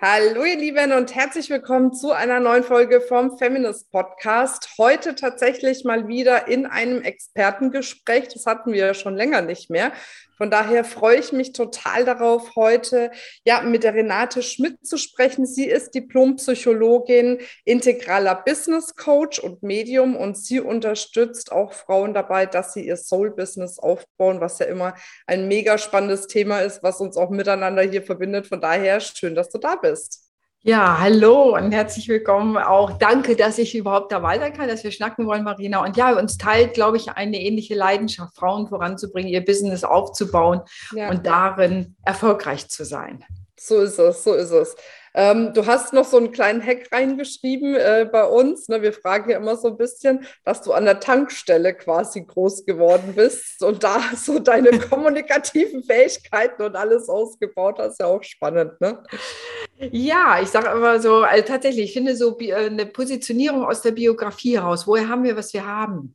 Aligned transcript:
Hallo 0.00 0.44
ihr 0.44 0.56
Lieben 0.56 0.92
und 0.92 1.12
herzlich 1.16 1.50
willkommen 1.50 1.92
zu 1.92 2.12
einer 2.12 2.38
neuen 2.38 2.62
Folge 2.62 3.00
vom 3.00 3.36
Feminist 3.36 3.90
Podcast. 3.90 4.76
Heute 4.78 5.16
tatsächlich 5.16 5.82
mal 5.82 6.06
wieder 6.06 6.46
in 6.46 6.66
einem 6.66 7.02
Expertengespräch. 7.02 8.28
Das 8.28 8.46
hatten 8.46 8.72
wir 8.72 8.94
schon 8.94 9.16
länger 9.16 9.42
nicht 9.42 9.70
mehr. 9.70 9.90
Von 10.38 10.52
daher 10.52 10.84
freue 10.84 11.18
ich 11.18 11.32
mich 11.32 11.52
total 11.52 12.04
darauf, 12.04 12.54
heute 12.54 13.10
ja 13.44 13.60
mit 13.60 13.82
der 13.82 13.94
Renate 13.94 14.42
Schmidt 14.42 14.86
zu 14.86 14.96
sprechen. 14.96 15.46
Sie 15.46 15.66
ist 15.66 15.96
Diplompsychologin, 15.96 17.40
integraler 17.64 18.36
Business 18.36 18.94
Coach 18.94 19.40
und 19.40 19.64
Medium 19.64 20.16
und 20.16 20.38
sie 20.38 20.60
unterstützt 20.60 21.50
auch 21.50 21.72
Frauen 21.72 22.14
dabei, 22.14 22.46
dass 22.46 22.72
sie 22.72 22.86
ihr 22.86 22.96
Soul 22.96 23.32
Business 23.32 23.80
aufbauen, 23.80 24.40
was 24.40 24.60
ja 24.60 24.66
immer 24.66 24.94
ein 25.26 25.48
mega 25.48 25.76
spannendes 25.76 26.28
Thema 26.28 26.60
ist, 26.60 26.84
was 26.84 27.00
uns 27.00 27.16
auch 27.16 27.30
miteinander 27.30 27.82
hier 27.82 28.04
verbindet. 28.04 28.46
Von 28.46 28.60
daher 28.60 29.00
schön, 29.00 29.34
dass 29.34 29.50
du 29.50 29.58
da 29.58 29.74
bist. 29.74 30.27
Ja, 30.62 30.98
hallo 30.98 31.54
und 31.54 31.70
herzlich 31.70 32.08
willkommen. 32.08 32.56
Auch 32.56 32.98
danke, 32.98 33.36
dass 33.36 33.58
ich 33.58 33.76
überhaupt 33.76 34.10
dabei 34.10 34.40
sein 34.40 34.52
kann, 34.52 34.66
dass 34.66 34.82
wir 34.82 34.90
schnacken 34.90 35.24
wollen, 35.24 35.44
Marina. 35.44 35.84
Und 35.84 35.96
ja, 35.96 36.18
uns 36.18 36.36
teilt, 36.36 36.74
glaube 36.74 36.96
ich, 36.96 37.08
eine 37.10 37.40
ähnliche 37.40 37.76
Leidenschaft, 37.76 38.36
Frauen 38.36 38.66
voranzubringen, 38.66 39.30
ihr 39.30 39.44
Business 39.44 39.84
aufzubauen 39.84 40.62
ja. 40.96 41.10
und 41.10 41.24
darin 41.24 41.94
erfolgreich 42.04 42.68
zu 42.68 42.84
sein. 42.84 43.24
So 43.58 43.82
ist 43.82 44.00
es, 44.00 44.24
so 44.24 44.34
ist 44.34 44.50
es. 44.50 44.74
Ähm, 45.18 45.52
du 45.52 45.66
hast 45.66 45.92
noch 45.92 46.04
so 46.04 46.16
einen 46.16 46.30
kleinen 46.30 46.64
Hack 46.64 46.92
reingeschrieben 46.92 47.74
äh, 47.74 48.08
bei 48.10 48.24
uns. 48.24 48.68
Ne? 48.68 48.82
Wir 48.82 48.92
fragen 48.92 49.28
ja 49.30 49.38
immer 49.38 49.56
so 49.56 49.66
ein 49.66 49.76
bisschen, 49.76 50.24
dass 50.44 50.62
du 50.62 50.72
an 50.72 50.84
der 50.84 51.00
Tankstelle 51.00 51.74
quasi 51.74 52.22
groß 52.24 52.64
geworden 52.64 53.14
bist 53.16 53.60
und 53.64 53.82
da 53.82 54.00
so 54.16 54.38
deine 54.38 54.78
kommunikativen 54.78 55.82
Fähigkeiten 55.82 56.62
und 56.62 56.76
alles 56.76 57.08
ausgebaut 57.08 57.80
hast. 57.80 57.98
Ja, 57.98 58.06
auch 58.06 58.22
spannend, 58.22 58.80
ne? 58.80 59.02
Ja, 59.90 60.40
ich 60.40 60.50
sage 60.50 60.70
aber 60.70 61.00
so, 61.00 61.16
also 61.16 61.44
tatsächlich, 61.44 61.86
ich 61.86 61.92
finde 61.94 62.14
so 62.14 62.38
äh, 62.38 62.54
eine 62.54 62.86
Positionierung 62.86 63.64
aus 63.64 63.82
der 63.82 63.90
Biografie 63.90 64.54
heraus. 64.54 64.86
Woher 64.86 65.08
haben 65.08 65.24
wir, 65.24 65.36
was 65.36 65.52
wir 65.52 65.66
haben? 65.66 66.14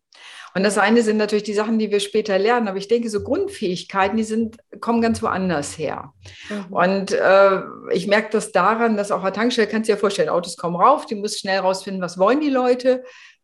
Und 0.56 0.64
das 0.64 0.78
eine 0.78 1.02
sind 1.02 1.18
natürlich 1.18 1.44
die 1.44 1.54
Sachen, 1.54 1.80
die 1.80 1.90
wir 1.90 2.00
später 2.00 2.38
lernen, 2.38 2.68
aber 2.68 2.78
ich 2.78 2.88
denke, 2.88 3.09
so 3.09 3.23
Grundfähigkeiten, 3.23 4.18
die 4.18 4.23
sind, 4.23 4.58
kommen 4.80 5.02
ganz 5.02 5.22
woanders 5.23 5.78
her. 5.78 6.14
Mhm. 6.50 6.73
Und 6.73 7.12
äh, 7.12 7.62
ich 7.92 8.08
merke 8.08 8.30
das 8.32 8.52
daran, 8.52 8.95
dass 8.95 9.12
auch 9.12 9.23
an 9.23 9.34
Tankstelle, 9.34 9.68
kannst 9.68 9.88
du 9.88 9.94
dir 9.94 9.98
ja 9.98 10.00
vorstellen, 10.00 10.30
Autos 10.30 10.58
kommen 10.58 10.76
rauf, 10.76 11.06
die 11.08 11.16
muss 11.16 11.40
schnell 11.40 11.60
rausfinden, 11.60 12.02
was 12.02 12.20
wollen 12.20 12.40
die 12.40 12.50
Leute. 12.50 13.04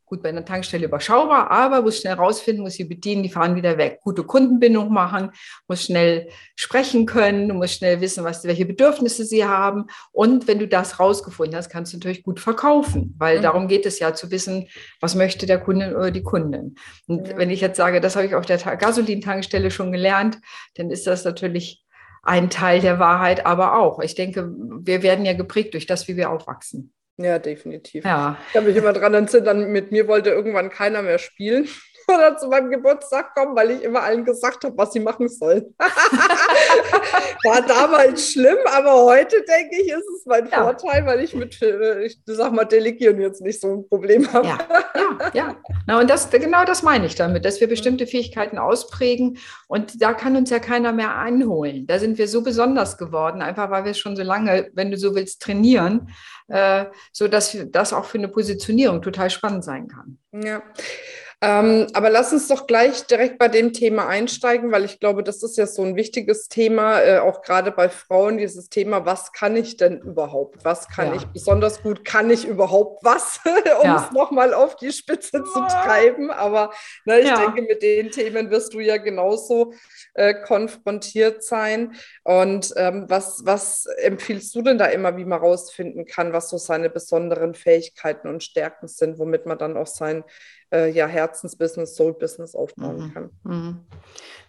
Gut, 0.09 0.23
bei 0.23 0.29
einer 0.29 0.43
Tankstelle 0.43 0.85
überschaubar, 0.85 1.51
aber 1.51 1.83
muss 1.83 1.99
schnell 1.99 2.15
rausfinden, 2.15 2.63
muss 2.63 2.73
sie 2.73 2.85
bedienen, 2.85 3.21
die 3.21 3.29
fahren 3.29 3.55
wieder 3.55 3.77
weg. 3.77 3.99
Gute 4.01 4.23
Kundenbindung 4.23 4.91
machen, 4.91 5.29
muss 5.67 5.83
schnell 5.83 6.29
sprechen 6.55 7.05
können, 7.05 7.47
du 7.47 7.53
musst 7.53 7.75
schnell 7.75 8.01
wissen, 8.01 8.23
was, 8.23 8.43
welche 8.43 8.65
Bedürfnisse 8.65 9.23
sie 9.23 9.45
haben. 9.45 9.85
Und 10.11 10.47
wenn 10.47 10.57
du 10.57 10.67
das 10.67 10.99
rausgefunden 10.99 11.55
hast, 11.55 11.69
kannst 11.69 11.93
du 11.93 11.97
natürlich 11.97 12.23
gut 12.23 12.39
verkaufen, 12.39 13.13
weil 13.19 13.37
mhm. 13.37 13.43
darum 13.43 13.67
geht 13.67 13.85
es 13.85 13.99
ja 13.99 14.15
zu 14.15 14.31
wissen, 14.31 14.67
was 14.99 15.13
möchte 15.13 15.45
der 15.45 15.59
Kunde 15.59 15.95
oder 15.95 16.09
die 16.09 16.23
Kundin. 16.23 16.73
Und 17.05 17.27
ja. 17.27 17.37
wenn 17.37 17.51
ich 17.51 17.61
jetzt 17.61 17.77
sage, 17.77 18.01
das 18.01 18.15
habe 18.15 18.25
ich 18.25 18.33
auf 18.33 18.47
der 18.47 18.57
Gasolintankstelle 18.57 19.69
schon 19.69 19.91
gelernt, 19.91 20.39
dann 20.73 20.89
ist 20.89 21.05
das 21.05 21.23
natürlich 21.23 21.83
ein 22.23 22.49
Teil 22.49 22.81
der 22.81 22.97
Wahrheit, 22.97 23.45
aber 23.45 23.77
auch. 23.77 23.99
Ich 23.99 24.15
denke, 24.15 24.51
wir 24.57 25.03
werden 25.03 25.25
ja 25.25 25.33
geprägt 25.33 25.75
durch 25.75 25.85
das, 25.85 26.07
wie 26.07 26.17
wir 26.17 26.31
aufwachsen. 26.31 26.93
Ja, 27.21 27.37
definitiv. 27.37 28.05
Ja. 28.05 28.37
Ich 28.47 28.53
kann 28.53 28.63
mich 28.63 28.77
immer 28.77 28.93
daran 28.93 29.13
entsinnen, 29.13 29.71
mit 29.71 29.91
mir 29.91 30.07
wollte 30.07 30.29
irgendwann 30.29 30.69
keiner 30.69 31.01
mehr 31.01 31.19
spielen 31.19 31.67
oder 32.09 32.37
zu 32.37 32.47
meinem 32.47 32.69
Geburtstag 32.69 33.33
kommen, 33.35 33.55
weil 33.55 33.71
ich 33.71 33.83
immer 33.83 34.01
allen 34.01 34.25
gesagt 34.25 34.63
habe, 34.63 34.77
was 34.77 34.93
sie 34.93 34.99
machen 34.99 35.29
sollen. 35.29 35.75
War 37.43 37.61
damals 37.61 38.31
schlimm, 38.31 38.57
aber 38.65 39.05
heute 39.05 39.37
denke 39.43 39.81
ich, 39.81 39.89
ist 39.89 40.09
es 40.17 40.25
mein 40.25 40.47
ja. 40.49 40.63
Vorteil, 40.63 41.05
weil 41.05 41.23
ich 41.23 41.33
mit, 41.33 41.61
äh, 41.61 42.05
ich 42.05 42.19
sag 42.25 42.51
mal, 42.51 42.65
Delegieren 42.65 43.21
jetzt 43.21 43.41
nicht 43.41 43.61
so 43.61 43.73
ein 43.75 43.87
Problem 43.87 44.31
habe. 44.31 44.47
Ja, 44.47 44.57
ja, 44.95 45.31
ja. 45.33 45.55
Na, 45.87 45.99
und 45.99 46.09
das, 46.09 46.29
genau 46.29 46.65
das 46.65 46.83
meine 46.83 47.05
ich 47.05 47.15
damit, 47.15 47.45
dass 47.45 47.59
wir 47.59 47.67
bestimmte 47.67 48.07
Fähigkeiten 48.07 48.57
ausprägen 48.57 49.37
und 49.67 50.01
da 50.01 50.13
kann 50.13 50.35
uns 50.35 50.49
ja 50.49 50.59
keiner 50.59 50.91
mehr 50.91 51.17
einholen. 51.17 51.87
Da 51.87 51.99
sind 51.99 52.17
wir 52.17 52.27
so 52.27 52.41
besonders 52.41 52.97
geworden, 52.97 53.41
einfach 53.41 53.69
weil 53.69 53.85
wir 53.85 53.93
schon 53.93 54.15
so 54.15 54.23
lange, 54.23 54.69
wenn 54.73 54.91
du 54.91 54.97
so 54.97 55.15
willst, 55.15 55.41
trainieren, 55.41 56.09
äh, 56.47 56.85
so 57.11 57.27
dass 57.27 57.57
das 57.67 57.93
auch 57.93 58.05
für 58.05 58.17
eine 58.17 58.27
Positionierung 58.27 59.01
total 59.01 59.29
spannend 59.29 59.63
sein 59.63 59.87
kann. 59.87 60.17
Ja. 60.31 60.61
Ähm, 61.41 61.87
aber 61.93 62.09
lass 62.09 62.33
uns 62.33 62.49
doch 62.49 62.67
gleich 62.67 63.05
direkt 63.05 63.37
bei 63.37 63.47
dem 63.47 63.71
Thema 63.71 64.07
einsteigen, 64.07 64.73
weil 64.73 64.83
ich 64.83 64.99
glaube, 64.99 65.23
das 65.23 65.41
ist 65.41 65.57
ja 65.57 65.67
so 65.67 65.83
ein 65.83 65.95
wichtiges 65.95 66.49
Thema, 66.49 66.99
äh, 66.99 67.19
auch 67.19 67.41
gerade 67.41 67.71
bei 67.71 67.87
Frauen, 67.87 68.37
dieses 68.37 68.67
Thema, 68.67 69.05
was 69.05 69.31
kann 69.31 69.55
ich 69.55 69.77
denn 69.77 69.99
überhaupt? 69.99 70.65
Was 70.65 70.89
kann 70.89 71.07
ja. 71.07 71.15
ich 71.15 71.25
besonders 71.27 71.81
gut? 71.81 72.03
Kann 72.03 72.29
ich 72.29 72.45
überhaupt 72.45 73.05
was, 73.05 73.39
um 73.45 73.85
ja. 73.85 74.05
es 74.05 74.11
nochmal 74.11 74.53
auf 74.53 74.75
die 74.75 74.91
Spitze 74.91 75.41
zu 75.45 75.59
treiben? 75.67 76.29
Aber 76.29 76.71
ne, 77.05 77.21
ich 77.21 77.27
ja. 77.27 77.39
denke, 77.39 77.61
mit 77.61 77.83
den 77.83 78.11
Themen 78.11 78.49
wirst 78.49 78.73
du 78.73 78.81
ja 78.81 78.97
genauso 78.97 79.71
äh, 80.15 80.33
konfrontiert 80.33 81.41
sein. 81.45 81.95
Und 82.23 82.73
ähm, 82.75 83.05
was, 83.07 83.43
was 83.45 83.85
empfiehlst 83.85 84.53
du 84.55 84.61
denn 84.61 84.77
da 84.77 84.87
immer, 84.87 85.15
wie 85.15 85.25
man 85.25 85.39
rausfinden 85.39 86.05
kann, 86.05 86.33
was 86.33 86.49
so 86.49 86.57
seine 86.57 86.89
besonderen 86.89 87.55
Fähigkeiten 87.55 88.27
und 88.27 88.43
Stärken 88.43 88.89
sind, 88.89 89.19
womit 89.19 89.45
man 89.45 89.57
dann 89.57 89.77
auch 89.77 89.87
sein 89.87 90.25
äh, 90.71 90.91
ja, 90.91 91.07
Herzensbusiness, 91.07 91.95
Soul-Business 91.95 92.55
aufbauen 92.55 93.07
mhm. 93.07 93.13
kann. 93.13 93.29
Mhm. 93.43 93.77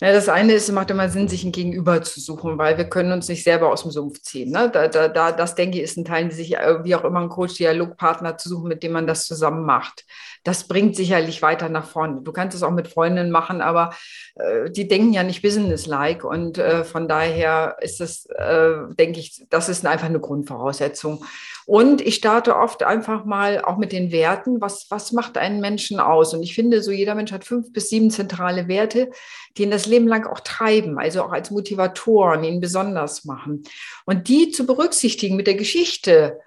Ja, 0.00 0.12
das 0.12 0.30
eine 0.30 0.54
ist, 0.54 0.68
es 0.68 0.74
macht 0.74 0.90
immer 0.90 1.10
Sinn, 1.10 1.28
sich 1.28 1.44
ein 1.44 1.52
Gegenüber 1.52 2.00
zu 2.02 2.20
suchen, 2.20 2.56
weil 2.56 2.78
wir 2.78 2.86
können 2.86 3.12
uns 3.12 3.28
nicht 3.28 3.44
selber 3.44 3.70
aus 3.70 3.82
dem 3.82 3.90
Sumpf 3.90 4.22
ziehen. 4.22 4.50
Ne? 4.50 4.70
Da, 4.70 4.88
da, 4.88 5.08
da, 5.08 5.30
das, 5.30 5.54
denke 5.54 5.76
ich, 5.76 5.84
ist 5.84 5.98
ein 5.98 6.06
Teil, 6.06 6.32
sich 6.32 6.56
äh, 6.56 6.84
wie 6.84 6.94
auch 6.94 7.04
immer 7.04 7.20
einen 7.20 7.28
Coach-Dialogpartner 7.28 8.38
zu 8.38 8.48
suchen, 8.48 8.68
mit 8.68 8.82
dem 8.82 8.92
man 8.92 9.06
das 9.06 9.26
zusammen 9.26 9.66
macht. 9.66 10.06
Das 10.42 10.66
bringt 10.66 10.96
sicherlich 10.96 11.42
weiter 11.42 11.68
nach 11.68 11.84
vorne. 11.84 12.22
Du 12.22 12.32
kannst 12.32 12.56
es 12.56 12.62
auch 12.62 12.70
mit 12.70 12.88
Freundinnen 12.88 13.30
machen, 13.30 13.60
aber 13.60 13.94
äh, 14.36 14.70
die 14.70 14.88
denken 14.88 15.12
ja 15.12 15.22
nicht 15.22 15.42
business-like 15.42 16.24
und 16.24 16.56
äh, 16.56 16.84
von 16.84 17.06
daher 17.06 17.76
ist 17.82 18.00
das, 18.00 18.24
äh, 18.24 18.72
denke 18.98 19.20
ich, 19.20 19.44
das 19.50 19.68
ist 19.68 19.84
einfach 19.84 20.06
eine 20.06 20.20
Grundvoraussetzung. 20.20 21.22
Und 21.66 22.00
ich 22.00 22.16
starte 22.16 22.56
oft 22.56 22.82
einfach 22.82 23.24
mal 23.26 23.62
auch 23.62 23.76
mit 23.76 23.92
den 23.92 24.10
Werten. 24.10 24.60
Was, 24.60 24.86
was 24.88 25.12
macht 25.12 25.38
einen 25.38 25.60
Menschen 25.60 26.00
aus? 26.00 26.09
Und 26.34 26.42
ich 26.42 26.54
finde, 26.54 26.82
so 26.82 26.90
jeder 26.90 27.14
Mensch 27.14 27.32
hat 27.32 27.44
fünf 27.44 27.72
bis 27.72 27.88
sieben 27.88 28.10
zentrale 28.10 28.68
Werte, 28.68 29.10
die 29.56 29.62
ihn 29.62 29.70
das 29.70 29.86
Leben 29.86 30.08
lang 30.08 30.26
auch 30.26 30.40
treiben, 30.40 30.98
also 30.98 31.22
auch 31.22 31.32
als 31.32 31.50
Motivatoren, 31.50 32.44
ihn 32.44 32.60
besonders 32.60 33.24
machen. 33.24 33.62
Und 34.06 34.28
die 34.28 34.50
zu 34.50 34.66
berücksichtigen 34.66 35.36
mit 35.36 35.46
der 35.46 35.54
Geschichte, 35.54 36.38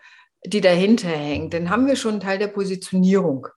die 0.46 0.62
dahinter 0.62 1.07
hängt, 1.07 1.53
dann 1.53 1.69
haben 1.69 1.88
wir 1.88 1.96
schon 1.96 2.12
einen 2.12 2.22
Teil 2.22 2.40
der 2.40 2.47
Positionierung. 2.47 3.47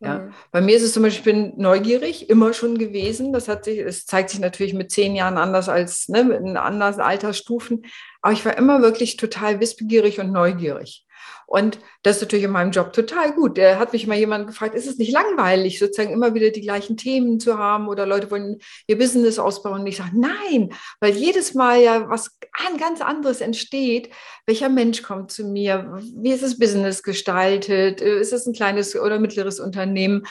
Ja. 0.00 0.18
Mhm. 0.18 0.34
Bei 0.52 0.60
mir 0.60 0.76
ist 0.76 0.82
es 0.82 0.92
zum 0.92 1.02
Beispiel, 1.02 1.32
ich 1.32 1.38
bin 1.38 1.54
neugierig, 1.56 2.28
immer 2.28 2.52
schon 2.52 2.78
gewesen. 2.78 3.32
Das 3.32 3.48
hat 3.48 3.64
sich, 3.64 3.78
es 3.78 4.06
zeigt 4.06 4.30
sich 4.30 4.40
natürlich 4.40 4.74
mit 4.74 4.90
zehn 4.90 5.14
Jahren 5.14 5.38
anders 5.38 5.68
als 5.68 6.08
ne, 6.08 6.20
in 6.20 6.56
anderen 6.56 7.00
Altersstufen. 7.00 7.86
Aber 8.20 8.32
ich 8.32 8.44
war 8.44 8.56
immer 8.56 8.82
wirklich 8.82 9.16
total 9.16 9.60
wissbegierig 9.60 10.20
und 10.20 10.32
neugierig. 10.32 11.06
Und 11.46 11.78
das 12.02 12.16
ist 12.16 12.22
natürlich 12.22 12.44
in 12.44 12.50
meinem 12.50 12.72
Job 12.72 12.92
total 12.92 13.32
gut. 13.32 13.56
Der 13.56 13.78
hat 13.78 13.92
mich 13.92 14.06
mal 14.06 14.18
jemand 14.18 14.48
gefragt, 14.48 14.74
ist 14.74 14.88
es 14.88 14.98
nicht 14.98 15.12
langweilig, 15.12 15.78
sozusagen 15.78 16.12
immer 16.12 16.34
wieder 16.34 16.50
die 16.50 16.60
gleichen 16.60 16.96
Themen 16.96 17.38
zu 17.38 17.56
haben 17.56 17.88
oder 17.88 18.04
Leute 18.04 18.30
wollen 18.30 18.58
ihr 18.88 18.98
Business 18.98 19.38
ausbauen? 19.38 19.80
Und 19.80 19.86
ich 19.86 19.96
sage, 19.96 20.10
nein, 20.14 20.72
weil 21.00 21.12
jedes 21.12 21.54
Mal 21.54 21.80
ja 21.80 22.08
was 22.08 22.36
ganz 22.76 23.00
anderes 23.00 23.40
entsteht. 23.40 24.10
Welcher 24.46 24.68
Mensch 24.68 25.02
kommt 25.02 25.30
zu 25.30 25.44
mir? 25.44 25.98
Wie 26.16 26.32
ist 26.32 26.42
das 26.42 26.58
Business 26.58 27.02
gestaltet? 27.02 28.00
Ist 28.00 28.32
es 28.32 28.46
ein 28.46 28.52
kleines 28.52 28.96
oder 28.96 29.18
mittleres 29.18 29.60
Unternehmen? 29.60 30.24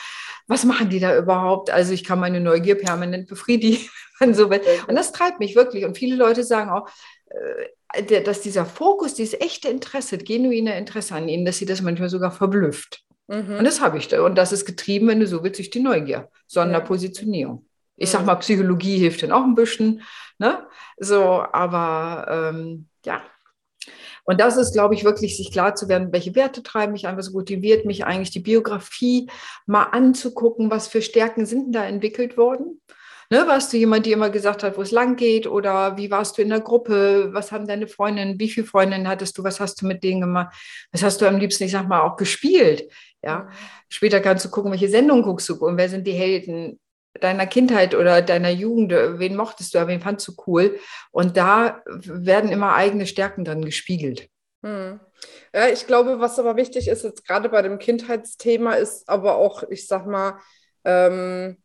Was 0.48 0.64
machen 0.64 0.90
die 0.90 1.00
da 1.00 1.18
überhaupt? 1.18 1.70
Also 1.70 1.94
ich 1.94 2.04
kann 2.04 2.20
meine 2.20 2.40
Neugier 2.40 2.76
permanent 2.76 3.28
befriedigen. 3.28 3.88
Und 4.20 4.38
das 4.96 5.12
treibt 5.12 5.40
mich 5.40 5.56
wirklich. 5.56 5.84
Und 5.86 5.98
viele 5.98 6.16
Leute 6.16 6.44
sagen 6.44 6.70
auch, 6.70 6.90
dass 8.26 8.42
dieser 8.42 8.66
Fokus, 8.66 9.14
dieses 9.14 9.40
echte 9.40 9.70
Interesse, 9.70 10.18
genuine 10.18 10.78
Interesse 10.78 11.16
an 11.16 11.30
ihnen, 11.30 11.46
dass 11.46 11.58
sie 11.58 11.66
das 11.66 11.82
manchmal 11.82 12.10
sogar 12.10 12.32
verblüfft. 12.32 13.04
Mhm. 13.28 13.58
Und 13.58 13.66
das 13.66 13.82
habe 13.82 13.98
ich 13.98 14.08
da. 14.08 14.22
Und 14.24 14.36
das 14.36 14.52
ist 14.52 14.66
getrieben, 14.66 15.08
wenn 15.08 15.20
du 15.20 15.28
so 15.28 15.44
willst, 15.44 15.60
durch 15.60 15.70
die 15.70 15.80
Neugier, 15.80 16.30
Sonderpositionierung. 16.48 17.66
Ich 17.98 18.10
sag 18.10 18.22
mhm. 18.22 18.26
mal, 18.28 18.36
Psychologie 18.36 18.98
hilft 18.98 19.24
dann 19.24 19.32
auch 19.32 19.44
ein 19.44 19.56
bisschen. 19.56 20.02
Ne? 20.38 20.66
So, 20.98 21.46
aber 21.52 22.52
ähm, 22.54 22.88
ja. 23.06 23.22
Und 24.26 24.42
das 24.42 24.58
ist, 24.58 24.74
glaube 24.74 24.96
ich, 24.96 25.04
wirklich 25.04 25.38
sich 25.38 25.52
klar 25.52 25.76
zu 25.76 25.88
werden, 25.88 26.12
welche 26.12 26.34
Werte 26.34 26.64
treiben 26.64 26.94
mich 26.94 27.08
an, 27.08 27.16
was 27.16 27.32
motiviert 27.32 27.86
mich 27.86 28.06
eigentlich, 28.06 28.32
die 28.32 28.40
Biografie 28.40 29.30
mal 29.68 29.84
anzugucken, 29.84 30.72
was 30.72 30.88
für 30.88 31.04
Stärken 31.04 31.46
sind 31.46 31.74
da 31.74 31.86
entwickelt 31.86 32.36
worden. 32.36 32.82
Ne, 33.32 33.48
warst 33.48 33.74
du 33.74 33.78
jemand, 33.78 34.06
der 34.06 34.14
immer 34.14 34.30
gesagt 34.30 34.62
hat, 34.64 34.78
wo 34.78 34.82
es 34.82 34.92
lang 34.92 35.16
geht? 35.16 35.48
Oder 35.48 35.98
wie 35.98 36.12
warst 36.12 36.38
du 36.38 36.42
in 36.44 36.50
der 36.50 36.60
Gruppe? 36.62 37.30
Was 37.34 37.52
haben 37.52 37.68
deine 37.68 37.88
Freundinnen? 37.88 38.40
Wie 38.40 38.50
viele 38.50 38.68
Freundinnen 38.68 39.08
hattest 39.08 39.38
du? 39.38 39.44
Was 39.44 39.60
hast 39.60 39.82
du 39.82 39.88
mit 39.88 40.04
denen 40.04 40.22
gemacht? 40.22 40.56
Was 40.92 41.02
hast 41.04 41.22
du 41.22 41.26
am 41.28 41.38
liebsten, 41.38 41.64
ich 41.64 41.72
sag 41.72 41.88
mal, 41.88 42.02
auch 42.02 42.18
gespielt? 42.18 42.92
Ja. 43.24 43.40
Mhm. 43.40 43.50
Später 43.90 44.20
kannst 44.20 44.46
du 44.46 44.50
gucken, 44.50 44.72
welche 44.72 44.90
Sendungen 44.90 45.24
guckst 45.24 45.50
du 45.50 45.56
und 45.66 45.78
wer 45.78 45.90
sind 45.90 46.06
die 46.06 46.14
Helden 46.14 46.80
deiner 47.20 47.48
Kindheit 47.48 47.96
oder 47.96 48.22
deiner 48.22 48.50
Jugend? 48.50 48.92
Wen 48.92 49.36
mochtest 49.36 49.74
du? 49.74 49.88
Wen 49.88 50.02
fandst 50.02 50.28
du 50.28 50.34
cool? 50.46 50.80
Und 51.12 51.38
da 51.38 51.82
werden 51.86 52.52
immer 52.52 52.76
eigene 52.76 53.08
Stärken 53.08 53.44
dann 53.44 53.66
gespiegelt. 53.66 54.30
Hm. 54.64 55.00
Ja, 55.54 55.68
ich 55.68 55.88
glaube, 55.88 56.20
was 56.20 56.38
aber 56.40 56.58
wichtig 56.58 56.88
ist, 56.88 57.04
jetzt 57.04 57.26
gerade 57.26 57.50
bei 57.50 57.62
dem 57.62 57.80
Kindheitsthema, 57.80 58.74
ist 58.74 59.08
aber 59.08 59.36
auch, 59.36 59.64
ich 59.70 59.88
sag 59.88 60.06
mal, 60.06 60.40
ähm, 60.84 61.58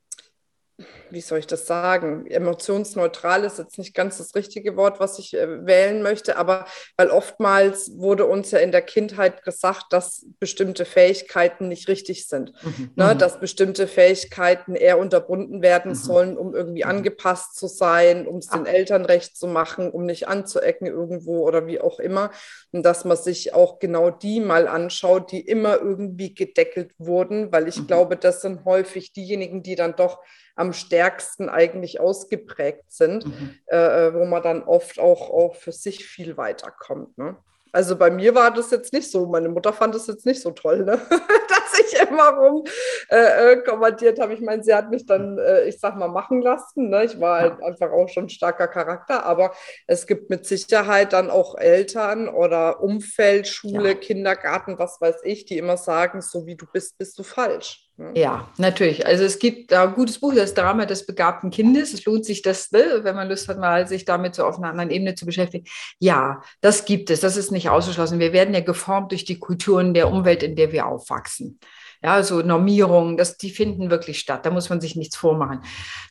wie 1.10 1.20
soll 1.20 1.38
ich 1.38 1.46
das 1.46 1.66
sagen, 1.66 2.26
emotionsneutral 2.26 3.44
ist 3.44 3.58
jetzt 3.58 3.78
nicht 3.78 3.94
ganz 3.94 4.18
das 4.18 4.34
richtige 4.34 4.76
Wort, 4.76 5.00
was 5.00 5.18
ich 5.18 5.34
äh, 5.34 5.66
wählen 5.66 6.02
möchte, 6.02 6.36
aber 6.36 6.66
weil 6.96 7.10
oftmals 7.10 7.92
wurde 7.96 8.26
uns 8.26 8.50
ja 8.50 8.58
in 8.58 8.72
der 8.72 8.82
Kindheit 8.82 9.42
gesagt, 9.42 9.86
dass 9.90 10.26
bestimmte 10.38 10.84
Fähigkeiten 10.84 11.68
nicht 11.68 11.88
richtig 11.88 12.26
sind, 12.28 12.52
mhm. 12.62 12.90
ne? 12.96 13.14
Mhm. 13.14 13.18
dass 13.18 13.40
bestimmte 13.40 13.86
Fähigkeiten 13.86 14.74
eher 14.74 14.98
unterbunden 14.98 15.62
werden 15.62 15.92
mhm. 15.92 15.96
sollen, 15.96 16.38
um 16.38 16.54
irgendwie 16.54 16.84
mhm. 16.84 16.90
angepasst 16.90 17.56
zu 17.56 17.66
sein, 17.66 18.26
um 18.26 18.38
es 18.38 18.48
den 18.48 18.66
Eltern 18.66 19.04
recht 19.04 19.36
zu 19.36 19.46
machen, 19.46 19.90
um 19.90 20.06
nicht 20.06 20.28
anzuecken 20.28 20.86
irgendwo 20.86 21.46
oder 21.46 21.66
wie 21.66 21.80
auch 21.80 21.98
immer. 21.98 22.30
Und 22.72 22.84
dass 22.84 23.04
man 23.04 23.16
sich 23.16 23.54
auch 23.54 23.78
genau 23.78 24.10
die 24.10 24.40
mal 24.40 24.68
anschaut, 24.68 25.32
die 25.32 25.40
immer 25.40 25.78
irgendwie 25.80 26.34
gedeckelt 26.34 26.92
wurden, 26.98 27.52
weil 27.52 27.68
ich 27.68 27.80
mhm. 27.80 27.86
glaube, 27.86 28.16
das 28.16 28.42
sind 28.42 28.64
häufig 28.64 29.12
diejenigen, 29.12 29.62
die 29.62 29.74
dann 29.74 29.96
doch 29.96 30.20
am 30.60 30.74
stärksten 30.74 31.48
eigentlich 31.48 32.00
ausgeprägt 32.00 32.92
sind, 32.92 33.26
mhm. 33.26 33.54
Äh, 33.66 34.08
äh, 34.08 34.14
wo 34.14 34.26
man 34.26 34.42
dann 34.42 34.62
oft 34.62 35.00
auch, 35.00 35.30
auch 35.30 35.54
für 35.56 35.72
sich 35.72 36.04
viel 36.04 36.36
weiterkommt. 36.36 37.16
Ne? 37.16 37.36
Also 37.72 37.96
bei 37.96 38.10
mir 38.10 38.34
war 38.34 38.52
das 38.52 38.70
jetzt 38.70 38.92
nicht 38.92 39.10
so. 39.10 39.26
Meine 39.26 39.48
Mutter 39.48 39.72
fand 39.72 39.94
das 39.94 40.06
jetzt 40.06 40.26
nicht 40.26 40.42
so 40.42 40.50
toll, 40.50 40.84
ne? 40.84 41.00
dass 41.48 41.80
ich 41.80 41.98
immer 42.00 42.28
rum 42.30 42.64
äh, 43.10 43.52
äh, 43.52 43.56
kommandiert 43.64 44.20
habe. 44.20 44.34
Ich 44.34 44.40
meine, 44.40 44.62
sie 44.62 44.72
hat 44.72 44.88
mich 44.88 45.04
dann, 45.04 45.36
äh, 45.36 45.64
ich 45.64 45.80
sag 45.80 45.96
mal, 45.96 46.06
machen 46.06 46.42
lassen. 46.42 46.90
Ne? 46.90 47.04
Ich 47.06 47.18
war 47.18 47.40
halt 47.40 47.60
einfach 47.60 47.90
auch 47.90 48.08
schon 48.08 48.26
ein 48.26 48.28
starker 48.28 48.68
Charakter, 48.68 49.26
aber 49.26 49.52
es 49.88 50.06
gibt 50.06 50.30
mit 50.30 50.46
Sicherheit 50.46 51.12
dann 51.12 51.28
auch 51.28 51.58
Eltern 51.58 52.28
oder 52.28 52.80
Umfeld, 52.80 53.48
Schule, 53.48 53.88
ja. 53.88 53.94
Kindergarten, 53.94 54.78
was 54.78 55.00
weiß 55.00 55.22
ich, 55.24 55.44
die 55.44 55.58
immer 55.58 55.76
sagen, 55.76 56.22
so 56.22 56.46
wie 56.46 56.54
du 56.54 56.66
bist, 56.72 56.98
bist 56.98 57.18
du 57.18 57.24
falsch. 57.24 57.90
Ja, 58.14 58.48
natürlich. 58.56 59.04
Also 59.04 59.24
es 59.24 59.38
gibt 59.40 59.72
da 59.72 59.82
ein 59.82 59.94
gutes 59.94 60.20
Buch, 60.20 60.32
das 60.34 60.54
Drama 60.54 60.86
des 60.86 61.04
begabten 61.04 61.50
Kindes. 61.50 61.92
Es 61.92 62.04
lohnt 62.04 62.24
sich, 62.24 62.42
das, 62.42 62.70
ne, 62.70 63.00
wenn 63.02 63.16
man 63.16 63.28
Lust 63.28 63.48
hat, 63.48 63.58
mal 63.58 63.88
sich 63.88 64.04
damit 64.04 64.36
so 64.36 64.44
auf 64.44 64.56
einer 64.56 64.70
anderen 64.70 64.90
Ebene 64.90 65.16
zu 65.16 65.26
beschäftigen. 65.26 65.66
Ja, 65.98 66.42
das 66.60 66.84
gibt 66.84 67.10
es. 67.10 67.20
Das 67.20 67.36
ist 67.36 67.50
nicht 67.50 67.68
ausgeschlossen. 67.68 68.20
Wir 68.20 68.32
werden 68.32 68.54
ja 68.54 68.60
geformt 68.60 69.10
durch 69.10 69.24
die 69.24 69.38
Kulturen 69.38 69.92
der 69.94 70.10
Umwelt, 70.10 70.42
in 70.42 70.56
der 70.56 70.72
wir 70.72 70.86
aufwachsen. 70.86 71.58
Ja, 72.02 72.22
so 72.22 72.40
Normierungen, 72.40 73.18
das, 73.18 73.36
die 73.36 73.50
finden 73.50 73.90
wirklich 73.90 74.18
statt. 74.20 74.46
Da 74.46 74.50
muss 74.50 74.70
man 74.70 74.80
sich 74.80 74.96
nichts 74.96 75.16
vormachen. 75.16 75.60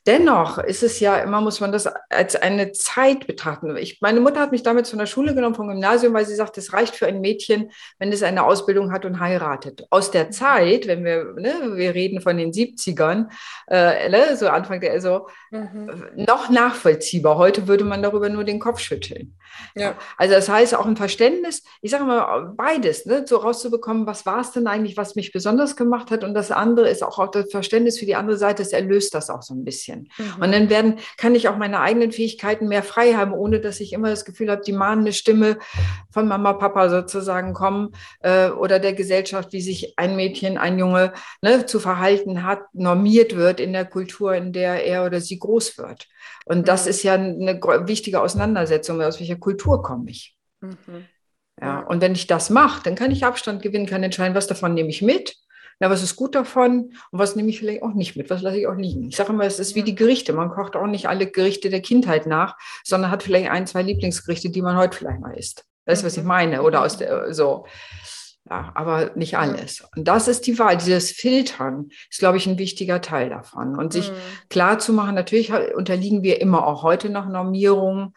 Dennoch 0.05 0.59
ist 0.59 0.83
es 0.83 0.99
ja 0.99 1.17
immer, 1.17 1.41
muss 1.41 1.61
man 1.61 1.71
das 1.71 1.87
als 2.09 2.35
eine 2.35 2.71
Zeit 2.73 3.25
betrachten. 3.25 3.75
Ich, 3.75 3.99
meine 3.99 4.19
Mutter 4.19 4.39
hat 4.39 4.51
mich 4.51 4.61
damals 4.61 4.91
von 4.91 4.99
der 4.99 5.07
Schule 5.07 5.33
genommen, 5.33 5.55
vom 5.55 5.67
Gymnasium, 5.67 6.13
weil 6.13 6.25
sie 6.25 6.35
sagt, 6.35 6.57
es 6.59 6.73
reicht 6.73 6.95
für 6.95 7.07
ein 7.07 7.21
Mädchen, 7.21 7.71
wenn 7.97 8.11
es 8.11 8.21
eine 8.21 8.43
Ausbildung 8.43 8.91
hat 8.91 9.03
und 9.05 9.19
heiratet. 9.19 9.87
Aus 9.89 10.11
der 10.11 10.29
Zeit, 10.29 10.85
wenn 10.85 11.03
wir, 11.03 11.33
ne, 11.35 11.75
wir 11.75 11.95
reden 11.95 12.21
von 12.21 12.37
den 12.37 12.51
70ern, 12.51 13.27
äh, 13.67 14.09
ne, 14.09 14.37
so 14.37 14.47
Anfang 14.47 14.79
der, 14.79 14.91
also 14.91 15.27
mhm. 15.49 15.89
noch 16.15 16.49
nachvollziehbar. 16.49 17.37
Heute 17.37 17.67
würde 17.67 17.83
man 17.83 18.03
darüber 18.03 18.29
nur 18.29 18.43
den 18.43 18.59
Kopf 18.59 18.79
schütteln. 18.79 19.35
Ja. 19.75 19.95
Also 20.17 20.35
das 20.35 20.49
heißt 20.49 20.75
auch 20.75 20.85
ein 20.85 20.97
Verständnis, 20.97 21.63
ich 21.81 21.89
sage 21.91 22.03
mal 22.03 22.53
beides, 22.55 23.05
ne, 23.07 23.25
so 23.25 23.37
rauszubekommen, 23.37 24.05
was 24.05 24.25
war 24.27 24.41
es 24.41 24.51
denn 24.51 24.67
eigentlich, 24.67 24.97
was 24.97 25.15
mich 25.15 25.31
besonders 25.31 25.75
gemacht 25.79 26.11
hat 26.11 26.23
und 26.23 26.35
das 26.35 26.51
andere 26.51 26.87
ist 26.87 27.03
auch, 27.03 27.17
auch 27.17 27.31
das 27.31 27.49
Verständnis 27.49 27.97
für 27.97 28.05
die 28.05 28.15
andere 28.15 28.37
Seite, 28.37 28.61
es 28.61 28.71
erlöst 28.71 29.15
das 29.15 29.31
auch 29.31 29.41
so 29.41 29.55
ein 29.55 29.65
bisschen. 29.65 30.09
Mhm. 30.19 30.43
Und 30.43 30.51
dann 30.51 30.69
werden, 30.69 30.99
kann 31.17 31.33
ich 31.33 31.49
auch 31.49 31.57
meine 31.57 31.79
eigenen 31.79 32.11
Fähigkeiten 32.11 32.67
mehr 32.67 32.83
frei 32.83 33.13
haben, 33.13 33.33
ohne 33.33 33.59
dass 33.59 33.79
ich 33.79 33.93
immer 33.93 34.11
das 34.11 34.25
Gefühl 34.25 34.51
habe, 34.51 34.61
die 34.61 34.73
mahnende 34.73 35.13
Stimme 35.13 35.57
von 36.11 36.27
Mama, 36.27 36.53
Papa 36.53 36.89
sozusagen 36.89 37.53
kommen 37.53 37.89
äh, 38.19 38.49
oder 38.49 38.77
der 38.77 38.93
Gesellschaft, 38.93 39.51
wie 39.53 39.61
sich 39.61 39.97
ein 39.97 40.15
Mädchen, 40.15 40.59
ein 40.59 40.77
Junge 40.77 41.13
ne, 41.41 41.65
zu 41.65 41.79
verhalten 41.79 42.43
hat, 42.43 42.61
normiert 42.73 43.35
wird 43.35 43.59
in 43.59 43.73
der 43.73 43.85
Kultur, 43.85 44.35
in 44.35 44.53
der 44.53 44.85
er 44.85 45.05
oder 45.05 45.19
sie 45.21 45.39
groß 45.39 45.79
wird. 45.79 46.07
Und 46.45 46.67
das 46.67 46.85
mhm. 46.85 46.89
ist 46.91 47.03
ja 47.03 47.13
eine 47.13 47.59
wichtige 47.87 48.21
Auseinandersetzung, 48.21 49.01
aus 49.01 49.19
welcher 49.19 49.37
Kultur 49.37 49.81
komme 49.81 50.11
ich. 50.11 50.35
Mhm. 50.61 51.05
Ja, 51.61 51.79
und 51.81 52.01
wenn 52.01 52.13
ich 52.13 52.27
das 52.27 52.49
mache, 52.49 52.83
dann 52.83 52.95
kann 52.95 53.11
ich 53.11 53.25
Abstand 53.25 53.61
gewinnen, 53.61 53.85
kann 53.85 54.03
entscheiden, 54.03 54.35
was 54.35 54.47
davon 54.47 54.73
nehme 54.73 54.89
ich 54.89 55.01
mit. 55.01 55.35
Na, 55.79 55.89
was 55.89 56.03
ist 56.03 56.17
gut 56.17 56.35
davon 56.35 56.93
und 57.11 57.19
was 57.19 57.35
nehme 57.35 57.49
ich 57.49 57.59
vielleicht 57.59 57.83
auch 57.83 57.93
nicht 57.93 58.17
mit, 58.17 58.29
was 58.29 58.41
lasse 58.41 58.59
ich 58.59 58.67
auch 58.67 58.75
liegen. 58.75 59.07
Ich 59.07 59.15
sage 59.15 59.31
immer, 59.31 59.45
es 59.45 59.59
ist 59.59 59.75
wie 59.75 59.83
die 59.83 59.95
Gerichte. 59.95 60.33
Man 60.33 60.49
kocht 60.49 60.75
auch 60.75 60.87
nicht 60.87 61.07
alle 61.07 61.27
Gerichte 61.27 61.69
der 61.69 61.81
Kindheit 61.81 62.27
nach, 62.27 62.57
sondern 62.83 63.11
hat 63.11 63.23
vielleicht 63.23 63.49
ein, 63.49 63.65
zwei 63.65 63.81
Lieblingsgerichte, 63.81 64.49
die 64.49 64.61
man 64.61 64.75
heute 64.75 64.97
vielleicht 64.97 65.21
mal 65.21 65.37
isst. 65.37 65.65
Das 65.85 65.99
ist, 65.99 66.05
was 66.05 66.17
ich 66.17 66.23
mhm. 66.23 66.29
meine. 66.29 66.61
Oder 66.63 66.83
aus 66.83 66.97
der, 66.97 67.33
so. 67.33 67.65
Ja, 68.49 68.71
aber 68.73 69.11
nicht 69.15 69.37
alles. 69.37 69.83
Und 69.95 70.07
das 70.07 70.27
ist 70.27 70.47
die 70.47 70.57
Wahl. 70.57 70.75
Dieses 70.77 71.11
Filtern 71.11 71.89
ist, 72.09 72.19
glaube 72.19 72.37
ich, 72.37 72.47
ein 72.47 72.57
wichtiger 72.57 72.99
Teil 72.99 73.29
davon. 73.29 73.77
Und 73.77 73.93
sich 73.93 74.11
mhm. 74.11 74.15
klar 74.49 74.79
zu 74.79 74.91
machen, 74.91 75.15
natürlich 75.15 75.51
unterliegen 75.75 76.23
wir 76.23 76.41
immer 76.41 76.65
auch 76.65 76.83
heute 76.83 77.09
noch 77.09 77.27
Normierungen 77.27 78.13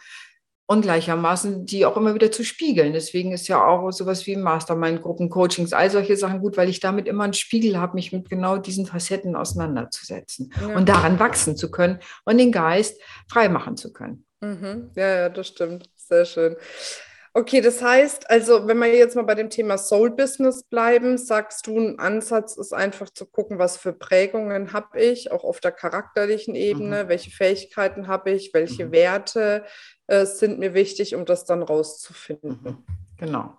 und 0.67 0.83
gleichermaßen 0.83 1.67
die 1.67 1.85
auch 1.85 1.97
immer 1.97 2.15
wieder 2.15 2.31
zu 2.31 2.45
spiegeln. 2.45 2.93
Deswegen 2.93 3.33
ist 3.33 3.49
ja 3.49 3.65
auch 3.65 3.91
sowas 3.91 4.27
wie 4.27 4.37
Mastermind-Gruppen, 4.37 5.29
Coachings, 5.29 5.73
all 5.73 5.91
solche 5.91 6.17
Sachen 6.17 6.41
gut, 6.41 6.57
weil 6.57 6.69
ich 6.69 6.81
damit 6.81 7.07
immer 7.09 7.25
einen 7.25 7.35
Spiegel 7.35 7.79
habe, 7.79 7.95
mich 7.95 8.13
mit 8.13 8.31
genau 8.31 8.57
diesen 8.57 8.87
Facetten 8.87 9.37
auseinanderzusetzen 9.37 10.53
ja. 10.61 10.77
und 10.77 10.89
daran 10.89 11.19
wachsen 11.19 11.57
zu 11.57 11.71
können 11.71 11.99
und 12.25 12.39
den 12.39 12.53
Geist 12.53 13.01
frei 13.29 13.49
machen 13.49 13.77
zu 13.77 13.93
können. 13.93 14.25
Mhm. 14.41 14.91
Ja, 14.95 15.15
ja, 15.15 15.29
das 15.29 15.49
stimmt. 15.49 15.91
Sehr 15.97 16.25
schön. 16.25 16.57
Okay, 17.35 17.63
das 17.63 17.81
heißt, 17.81 18.29
also 18.29 18.69
wenn 18.69 18.79
wir 18.79 18.95
jetzt 18.95 19.17
mal 19.17 19.23
bei 19.25 19.35
dem 19.35 19.49
Thema 19.49 19.79
Soul 19.79 20.11
Business 20.11 20.65
bleiben, 20.65 21.17
sagst 21.17 21.67
du, 21.67 21.79
ein 21.79 21.99
Ansatz 21.99 22.59
ist 22.59 22.75
einfach 22.75 23.09
zu 23.09 23.25
gucken, 23.25 23.59
was 23.59 23.79
für 23.79 23.95
Prägungen 23.95 24.75
habe 24.75 25.01
ich, 25.01 25.33
auch 25.33 25.43
auf 25.43 25.59
der 25.61 25.73
charakterlichen 25.73 26.55
Ebene, 26.55 27.05
mhm. 27.05 27.09
welche 27.09 27.31
Fähigkeiten 27.31 28.07
habe 28.07 28.33
ich, 28.33 28.53
welche 28.53 28.87
mhm. 28.87 28.93
Werte 28.93 29.65
äh, 30.13 30.27
sind 30.27 30.59
mir 30.59 30.75
wichtig, 30.75 31.15
um 31.15 31.25
das 31.25 31.45
dann 31.45 31.63
rauszufinden. 31.63 32.59
Mhm. 32.63 32.79
Genau. 33.17 33.55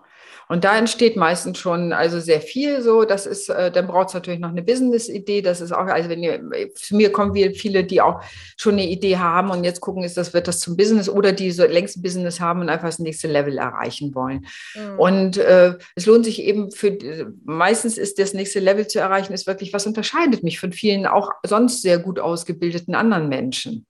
Und 0.49 0.65
da 0.65 0.77
entsteht 0.77 1.15
meistens 1.15 1.57
schon 1.57 1.93
also 1.93 2.19
sehr 2.19 2.41
viel 2.41 2.81
so. 2.81 3.05
Das 3.05 3.25
ist, 3.25 3.49
äh, 3.49 3.71
dann 3.71 3.87
braucht 3.87 4.09
es 4.09 4.13
natürlich 4.13 4.39
noch 4.39 4.49
eine 4.49 4.61
Business-Idee. 4.61 5.41
Das 5.41 5.61
ist 5.61 5.71
auch, 5.71 5.85
also 5.85 6.09
wenn 6.09 6.21
ihr, 6.21 6.41
zu 6.75 6.95
mir 6.95 7.11
kommen 7.11 7.33
wir 7.33 7.53
viele, 7.53 7.83
die 7.83 8.01
auch 8.01 8.21
schon 8.57 8.73
eine 8.73 8.87
Idee 8.87 9.17
haben 9.17 9.49
und 9.49 9.63
jetzt 9.63 9.79
gucken, 9.79 10.03
ist 10.03 10.17
das, 10.17 10.33
wird 10.33 10.47
das 10.47 10.59
zum 10.59 10.75
Business 10.75 11.09
oder 11.09 11.31
die 11.31 11.51
so 11.51 11.65
längst 11.65 11.97
ein 11.97 12.01
Business 12.01 12.39
haben 12.39 12.61
und 12.61 12.69
einfach 12.69 12.87
das 12.87 12.99
nächste 12.99 13.27
Level 13.27 13.57
erreichen 13.57 14.13
wollen. 14.13 14.45
Mhm. 14.75 14.99
Und 14.99 15.37
äh, 15.37 15.75
es 15.95 16.05
lohnt 16.05 16.25
sich 16.25 16.41
eben 16.43 16.71
für, 16.71 16.97
meistens 17.45 17.97
ist 17.97 18.19
das 18.19 18.33
nächste 18.33 18.59
Level 18.59 18.85
zu 18.85 18.99
erreichen, 18.99 19.33
ist 19.33 19.47
wirklich, 19.47 19.73
was 19.73 19.87
unterscheidet 19.87 20.43
mich 20.43 20.59
von 20.59 20.73
vielen 20.73 21.05
auch 21.05 21.31
sonst 21.45 21.81
sehr 21.81 21.99
gut 21.99 22.19
ausgebildeten 22.19 22.95
anderen 22.95 23.29
Menschen. 23.29 23.85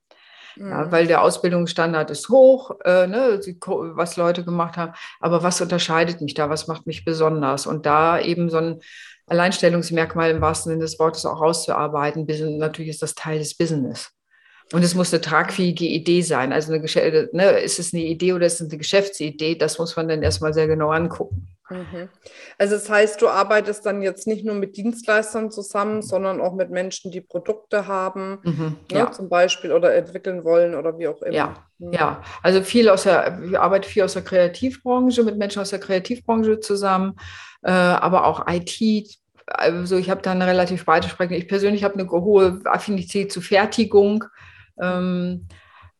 Ja, 0.56 0.84
mhm. 0.84 0.92
weil 0.92 1.06
der 1.06 1.22
Ausbildungsstandard 1.22 2.10
ist 2.10 2.28
hoch, 2.28 2.72
äh, 2.84 3.06
ne, 3.06 3.40
was 3.94 4.16
Leute 4.16 4.44
gemacht 4.44 4.76
haben. 4.76 4.92
Aber 5.20 5.42
was 5.42 5.60
unterscheidet 5.60 6.20
mich 6.20 6.34
da? 6.34 6.48
Was 6.50 6.68
macht 6.68 6.86
mich 6.86 7.04
besonders? 7.04 7.66
Und 7.66 7.86
da 7.86 8.20
eben 8.20 8.50
so 8.50 8.58
ein 8.58 8.80
Alleinstellungsmerkmal 9.26 10.30
im 10.30 10.40
wahrsten 10.40 10.70
Sinne 10.70 10.82
des 10.82 10.98
Wortes 10.98 11.24
auch 11.26 11.40
rauszuarbeiten, 11.40 12.26
natürlich 12.58 12.90
ist 12.90 13.02
das 13.02 13.14
Teil 13.14 13.38
des 13.38 13.56
Business. 13.56 14.13
Und 14.72 14.82
es 14.82 14.94
muss 14.94 15.12
eine 15.12 15.20
tragfähige 15.20 15.84
Idee 15.84 16.22
sein. 16.22 16.52
Also 16.52 16.72
eine, 16.72 17.28
ne, 17.32 17.50
ist 17.60 17.78
es 17.78 17.92
eine 17.92 18.02
Idee 18.02 18.32
oder 18.32 18.46
ist 18.46 18.60
es 18.60 18.68
eine 18.68 18.78
Geschäftsidee? 18.78 19.56
Das 19.56 19.78
muss 19.78 19.94
man 19.96 20.08
dann 20.08 20.22
erstmal 20.22 20.54
sehr 20.54 20.66
genau 20.66 20.90
angucken. 20.90 21.48
Mhm. 21.70 22.08
Also 22.58 22.74
das 22.74 22.90
heißt, 22.90 23.22
du 23.22 23.28
arbeitest 23.28 23.86
dann 23.86 24.02
jetzt 24.02 24.26
nicht 24.26 24.44
nur 24.44 24.54
mit 24.54 24.76
Dienstleistern 24.76 25.50
zusammen, 25.50 26.02
sondern 26.02 26.40
auch 26.40 26.54
mit 26.54 26.70
Menschen, 26.70 27.10
die 27.10 27.22
Produkte 27.22 27.86
haben, 27.86 28.38
mhm, 28.42 28.76
ne, 28.92 28.98
ja. 28.98 29.12
zum 29.12 29.28
Beispiel 29.28 29.72
oder 29.72 29.94
entwickeln 29.94 30.44
wollen 30.44 30.74
oder 30.74 30.98
wie 30.98 31.08
auch 31.08 31.22
immer. 31.22 31.34
Ja, 31.34 31.54
mhm. 31.78 31.92
ja. 31.92 32.22
also 32.42 32.62
viel 32.62 32.88
aus 32.88 33.04
der, 33.04 33.40
ich 33.42 33.58
arbeite 33.58 33.88
viel 33.88 34.02
aus 34.02 34.12
der 34.12 34.22
Kreativbranche, 34.22 35.22
mit 35.22 35.38
Menschen 35.38 35.62
aus 35.62 35.70
der 35.70 35.80
Kreativbranche 35.80 36.60
zusammen, 36.60 37.16
äh, 37.62 37.70
aber 37.70 38.26
auch 38.26 38.46
IT. 38.48 39.08
Also 39.46 39.96
ich 39.96 40.10
habe 40.10 40.22
da 40.22 40.32
eine 40.32 40.46
relativ 40.46 40.84
breite 40.84 41.08
Spektrum. 41.08 41.38
Ich 41.38 41.48
persönlich 41.48 41.84
habe 41.84 41.94
eine 41.94 42.10
hohe 42.10 42.60
Affinität 42.64 43.32
zu 43.32 43.40
Fertigung. 43.40 44.24
Ähm, 44.80 45.48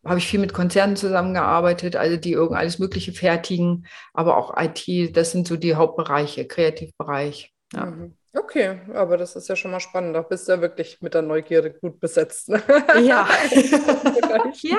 habe 0.04 0.18
ich 0.18 0.26
viel 0.26 0.40
mit 0.40 0.52
Konzernen 0.52 0.96
zusammengearbeitet, 0.96 1.96
also 1.96 2.16
die 2.16 2.32
irgend 2.32 2.58
alles 2.58 2.78
Mögliche 2.78 3.12
fertigen, 3.12 3.86
aber 4.12 4.36
auch 4.36 4.54
IT, 4.56 5.16
das 5.16 5.32
sind 5.32 5.46
so 5.48 5.56
die 5.56 5.74
Hauptbereiche, 5.76 6.46
Kreativbereich. 6.46 7.52
Ja. 7.72 7.86
Mhm. 7.86 8.16
Okay, 8.36 8.80
aber 8.92 9.16
das 9.16 9.36
ist 9.36 9.48
ja 9.48 9.54
schon 9.54 9.70
mal 9.70 9.78
spannend. 9.78 10.16
Da 10.16 10.22
bist 10.22 10.48
du 10.48 10.52
ja 10.52 10.60
wirklich 10.60 10.98
mit 11.00 11.14
der 11.14 11.22
Neugierde 11.22 11.72
gut 11.72 12.00
besetzt. 12.00 12.48
Ne? 12.48 12.60
Ja. 13.00 13.28
ja, 14.62 14.78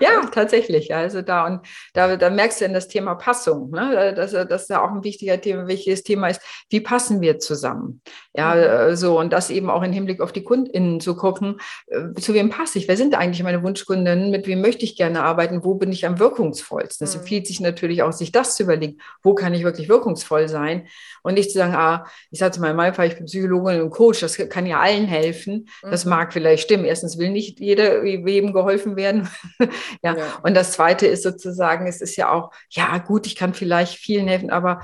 ja, 0.00 0.20
tatsächlich. 0.32 0.94
Also 0.94 1.20
da 1.20 1.44
und 1.44 1.66
da, 1.92 2.16
da 2.16 2.30
merkst 2.30 2.62
du 2.62 2.64
in 2.64 2.72
das 2.72 2.88
Thema 2.88 3.14
Passung, 3.14 3.70
ne? 3.72 4.14
dass 4.14 4.32
das 4.32 4.68
ja 4.68 4.82
auch 4.82 4.90
ein 4.90 5.04
wichtiger 5.04 5.38
Thema, 5.38 5.68
wichtiges 5.68 6.02
Thema 6.02 6.28
ist, 6.28 6.40
wie 6.70 6.80
passen 6.80 7.20
wir 7.20 7.38
zusammen? 7.38 8.00
Ja, 8.32 8.54
mhm. 8.54 8.62
Äh, 8.62 8.96
so 8.96 9.18
und 9.18 9.34
das 9.34 9.50
eben 9.50 9.68
auch 9.68 9.82
im 9.82 9.92
Hinblick 9.92 10.22
auf 10.22 10.32
die 10.32 10.42
KundInnen 10.42 11.00
zu 11.00 11.14
gucken, 11.14 11.60
äh, 11.88 12.14
zu 12.18 12.32
wem 12.32 12.48
passe 12.48 12.78
ich? 12.78 12.88
Wer 12.88 12.96
sind 12.96 13.14
eigentlich 13.14 13.42
meine 13.42 13.62
Wunschkundinnen? 13.62 14.30
Mit 14.30 14.46
wem 14.46 14.62
möchte 14.62 14.84
ich 14.84 14.96
gerne 14.96 15.24
arbeiten? 15.24 15.62
Wo 15.62 15.74
bin 15.74 15.92
ich 15.92 16.06
am 16.06 16.18
wirkungsvollsten? 16.18 17.06
Es 17.06 17.14
mhm. 17.14 17.20
empfiehlt 17.20 17.46
sich 17.46 17.60
natürlich 17.60 18.02
auch, 18.02 18.12
sich 18.12 18.32
das 18.32 18.56
zu 18.56 18.62
überlegen, 18.62 18.98
wo 19.22 19.34
kann 19.34 19.52
ich 19.52 19.62
wirklich 19.62 19.90
wirkungsvoll 19.90 20.48
sein? 20.48 20.88
Und 21.22 21.34
nicht 21.34 21.50
zu 21.50 21.58
sagen, 21.58 21.74
ah, 21.74 22.06
ich 22.30 22.38
sage 22.38 22.60
mal, 22.60 22.93
Fall, 22.94 23.08
ich 23.08 23.16
bin 23.16 23.26
Psychologin 23.26 23.82
und 23.82 23.90
Coach, 23.90 24.20
das 24.20 24.36
kann 24.36 24.66
ja 24.66 24.80
allen 24.80 25.06
helfen. 25.06 25.68
Das 25.82 26.04
mhm. 26.04 26.10
mag 26.10 26.32
vielleicht 26.32 26.64
stimmen. 26.64 26.84
Erstens 26.84 27.18
will 27.18 27.30
nicht 27.30 27.60
jeder 27.60 28.04
jedem 28.04 28.52
geholfen 28.52 28.96
werden. 28.96 29.28
ja. 30.02 30.16
ja. 30.16 30.26
Und 30.42 30.54
das 30.54 30.72
zweite 30.72 31.06
ist 31.06 31.22
sozusagen, 31.22 31.86
es 31.86 32.00
ist 32.00 32.16
ja 32.16 32.30
auch, 32.30 32.50
ja, 32.70 32.98
gut, 32.98 33.26
ich 33.26 33.36
kann 33.36 33.54
vielleicht 33.54 33.96
vielen 33.98 34.28
helfen, 34.28 34.50
aber 34.50 34.80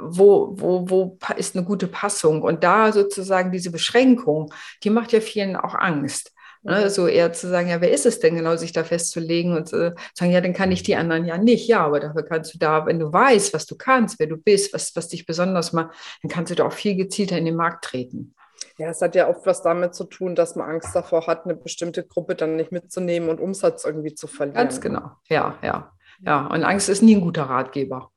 wo, 0.00 0.54
wo, 0.56 0.88
wo 0.88 1.18
ist 1.36 1.56
eine 1.56 1.64
gute 1.64 1.86
Passung? 1.86 2.42
Und 2.42 2.62
da 2.64 2.92
sozusagen 2.92 3.50
diese 3.50 3.70
Beschränkung, 3.70 4.52
die 4.82 4.90
macht 4.90 5.12
ja 5.12 5.20
vielen 5.20 5.56
auch 5.56 5.74
Angst. 5.74 6.32
Ne, 6.62 6.90
so 6.90 7.06
eher 7.06 7.32
zu 7.32 7.48
sagen, 7.48 7.68
ja, 7.68 7.80
wer 7.80 7.90
ist 7.90 8.04
es 8.04 8.20
denn 8.20 8.34
genau, 8.34 8.54
sich 8.56 8.72
da 8.72 8.84
festzulegen 8.84 9.56
und 9.56 9.72
äh, 9.72 9.92
sagen, 10.14 10.30
ja, 10.30 10.42
dann 10.42 10.52
kann 10.52 10.70
ich 10.70 10.82
die 10.82 10.94
anderen 10.94 11.24
ja 11.24 11.38
nicht. 11.38 11.66
Ja, 11.68 11.86
aber 11.86 12.00
dafür 12.00 12.22
kannst 12.22 12.52
du 12.52 12.58
da, 12.58 12.84
wenn 12.84 12.98
du 12.98 13.10
weißt, 13.10 13.54
was 13.54 13.64
du 13.64 13.76
kannst, 13.76 14.18
wer 14.18 14.26
du 14.26 14.36
bist, 14.36 14.74
was, 14.74 14.94
was 14.94 15.08
dich 15.08 15.24
besonders 15.24 15.72
macht, 15.72 15.96
dann 16.22 16.30
kannst 16.30 16.50
du 16.50 16.54
da 16.54 16.66
auch 16.66 16.72
viel 16.72 16.96
gezielter 16.96 17.38
in 17.38 17.46
den 17.46 17.56
Markt 17.56 17.84
treten. 17.84 18.34
Ja, 18.76 18.90
es 18.90 19.00
hat 19.00 19.14
ja 19.14 19.28
oft 19.28 19.46
was 19.46 19.62
damit 19.62 19.94
zu 19.94 20.04
tun, 20.04 20.34
dass 20.34 20.54
man 20.54 20.68
Angst 20.68 20.94
davor 20.94 21.26
hat, 21.26 21.44
eine 21.44 21.54
bestimmte 21.54 22.02
Gruppe 22.02 22.34
dann 22.34 22.56
nicht 22.56 22.72
mitzunehmen 22.72 23.30
und 23.30 23.40
Umsatz 23.40 23.84
irgendwie 23.84 24.14
zu 24.14 24.26
verlieren. 24.26 24.56
Ganz 24.56 24.80
genau, 24.82 25.12
ja, 25.28 25.54
ja. 25.62 25.92
Ja, 26.22 26.46
und 26.46 26.64
Angst 26.64 26.90
ist 26.90 27.02
nie 27.02 27.16
ein 27.16 27.22
guter 27.22 27.44
Ratgeber. 27.44 28.10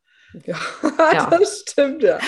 Ja, 0.45 0.57
ja. 1.13 1.29
das 1.29 1.59
stimmt, 1.59 2.01
ja. 2.01 2.19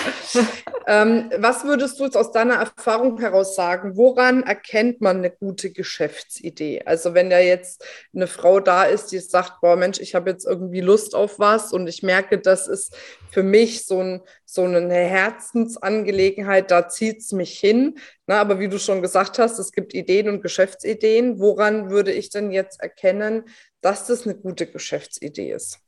ähm, 0.86 1.30
was 1.38 1.64
würdest 1.64 1.98
du 1.98 2.04
jetzt 2.04 2.16
aus 2.16 2.30
deiner 2.30 2.54
Erfahrung 2.54 3.18
heraus 3.18 3.56
sagen? 3.56 3.96
Woran 3.96 4.44
erkennt 4.44 5.00
man 5.00 5.18
eine 5.18 5.30
gute 5.30 5.70
Geschäftsidee? 5.70 6.82
Also 6.86 7.14
wenn 7.14 7.30
da 7.30 7.40
jetzt 7.40 7.84
eine 8.14 8.28
Frau 8.28 8.60
da 8.60 8.84
ist, 8.84 9.10
die 9.10 9.18
sagt, 9.18 9.60
boah 9.60 9.76
Mensch, 9.76 9.98
ich 9.98 10.14
habe 10.14 10.30
jetzt 10.30 10.46
irgendwie 10.46 10.80
Lust 10.80 11.14
auf 11.14 11.38
was 11.38 11.72
und 11.72 11.88
ich 11.88 12.02
merke, 12.02 12.38
das 12.38 12.68
ist 12.68 12.96
für 13.30 13.42
mich 13.42 13.84
so, 13.84 14.00
ein, 14.00 14.22
so 14.44 14.62
eine 14.62 14.94
Herzensangelegenheit, 14.94 16.70
da 16.70 16.88
zieht 16.88 17.18
es 17.18 17.32
mich 17.32 17.58
hin. 17.58 17.98
Na, 18.26 18.40
aber 18.40 18.60
wie 18.60 18.68
du 18.68 18.78
schon 18.78 19.02
gesagt 19.02 19.38
hast, 19.38 19.58
es 19.58 19.72
gibt 19.72 19.94
Ideen 19.94 20.28
und 20.28 20.42
Geschäftsideen. 20.42 21.40
Woran 21.40 21.90
würde 21.90 22.12
ich 22.12 22.30
denn 22.30 22.50
jetzt 22.52 22.80
erkennen, 22.80 23.44
dass 23.80 24.06
das 24.06 24.24
eine 24.24 24.36
gute 24.36 24.66
Geschäftsidee 24.66 25.52
ist? 25.52 25.80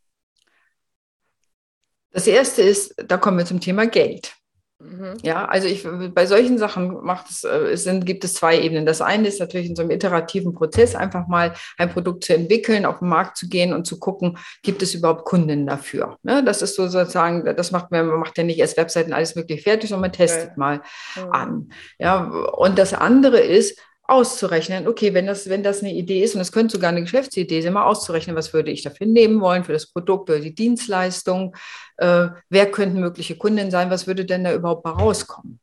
Das 2.18 2.26
erste 2.26 2.62
ist, 2.62 2.96
da 3.06 3.16
kommen 3.16 3.38
wir 3.38 3.46
zum 3.46 3.60
Thema 3.60 3.86
Geld. 3.86 4.32
Mhm. 4.80 5.18
Ja, 5.22 5.44
also 5.44 5.68
ich, 5.68 5.86
bei 6.12 6.26
solchen 6.26 6.58
Sachen 6.58 7.04
macht 7.04 7.30
es, 7.30 7.44
äh, 7.44 7.70
es 7.70 7.84
sind, 7.84 8.06
gibt 8.06 8.24
es 8.24 8.34
zwei 8.34 8.60
Ebenen. 8.60 8.86
Das 8.86 9.00
eine 9.00 9.28
ist 9.28 9.38
natürlich 9.38 9.68
in 9.68 9.76
so 9.76 9.82
einem 9.82 9.92
iterativen 9.92 10.52
Prozess 10.52 10.96
einfach 10.96 11.28
mal 11.28 11.54
ein 11.76 11.90
Produkt 11.90 12.24
zu 12.24 12.34
entwickeln, 12.34 12.86
auf 12.86 12.98
den 12.98 13.08
Markt 13.08 13.36
zu 13.36 13.48
gehen 13.48 13.72
und 13.72 13.86
zu 13.86 14.00
gucken, 14.00 14.36
gibt 14.64 14.82
es 14.82 14.96
überhaupt 14.96 15.26
Kunden 15.26 15.64
dafür? 15.64 16.18
Ne? 16.24 16.42
Das 16.42 16.60
ist 16.60 16.74
so 16.74 16.88
sozusagen, 16.88 17.44
das 17.54 17.70
macht 17.70 17.92
man, 17.92 18.08
man 18.08 18.18
macht 18.18 18.36
ja 18.36 18.42
nicht 18.42 18.58
erst 18.58 18.76
Webseiten 18.76 19.12
alles 19.12 19.36
möglich 19.36 19.62
fertig, 19.62 19.88
sondern 19.88 20.10
man 20.10 20.12
testet 20.12 20.48
ja. 20.48 20.54
mal 20.56 20.82
mhm. 21.14 21.30
an. 21.30 21.68
Ja, 22.00 22.24
und 22.24 22.80
das 22.80 22.94
andere 22.94 23.38
ist, 23.38 23.78
auszurechnen, 24.08 24.88
okay, 24.88 25.12
wenn 25.12 25.26
das, 25.26 25.48
wenn 25.48 25.62
das 25.62 25.80
eine 25.80 25.92
Idee 25.92 26.22
ist, 26.22 26.34
und 26.34 26.40
es 26.40 26.50
könnte 26.50 26.76
sogar 26.76 26.90
eine 26.90 27.02
Geschäftsidee 27.02 27.60
sein, 27.60 27.74
mal 27.74 27.84
auszurechnen, 27.84 28.34
was 28.34 28.52
würde 28.52 28.70
ich 28.70 28.82
dafür 28.82 29.06
nehmen 29.06 29.40
wollen, 29.40 29.64
für 29.64 29.74
das 29.74 29.86
Produkt 29.86 30.30
oder 30.30 30.40
die 30.40 30.54
Dienstleistung, 30.54 31.54
äh, 31.98 32.28
wer 32.48 32.70
könnten 32.70 33.00
mögliche 33.00 33.36
Kunden 33.36 33.70
sein, 33.70 33.90
was 33.90 34.06
würde 34.06 34.24
denn 34.24 34.44
da 34.44 34.54
überhaupt 34.54 34.84
mal 34.84 34.92
rauskommen? 34.92 35.60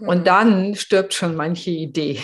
Mhm. 0.00 0.08
Und 0.08 0.26
dann 0.26 0.74
stirbt 0.74 1.14
schon 1.14 1.36
manche 1.36 1.70
Idee. 1.70 2.18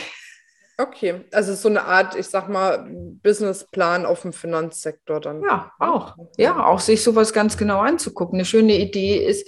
Okay, 0.76 1.26
also 1.32 1.54
so 1.54 1.68
eine 1.68 1.84
Art, 1.84 2.16
ich 2.16 2.26
sag 2.26 2.48
mal, 2.48 2.88
Businessplan 3.22 4.06
auf 4.06 4.22
dem 4.22 4.32
Finanzsektor 4.32 5.20
dann. 5.20 5.42
Ja, 5.42 5.72
auch. 5.78 6.16
Ja, 6.38 6.64
auch 6.64 6.80
sich 6.80 7.02
sowas 7.02 7.34
ganz 7.34 7.58
genau 7.58 7.80
anzugucken. 7.80 8.38
Eine 8.38 8.46
schöne 8.46 8.78
Idee 8.78 9.18
ist, 9.18 9.46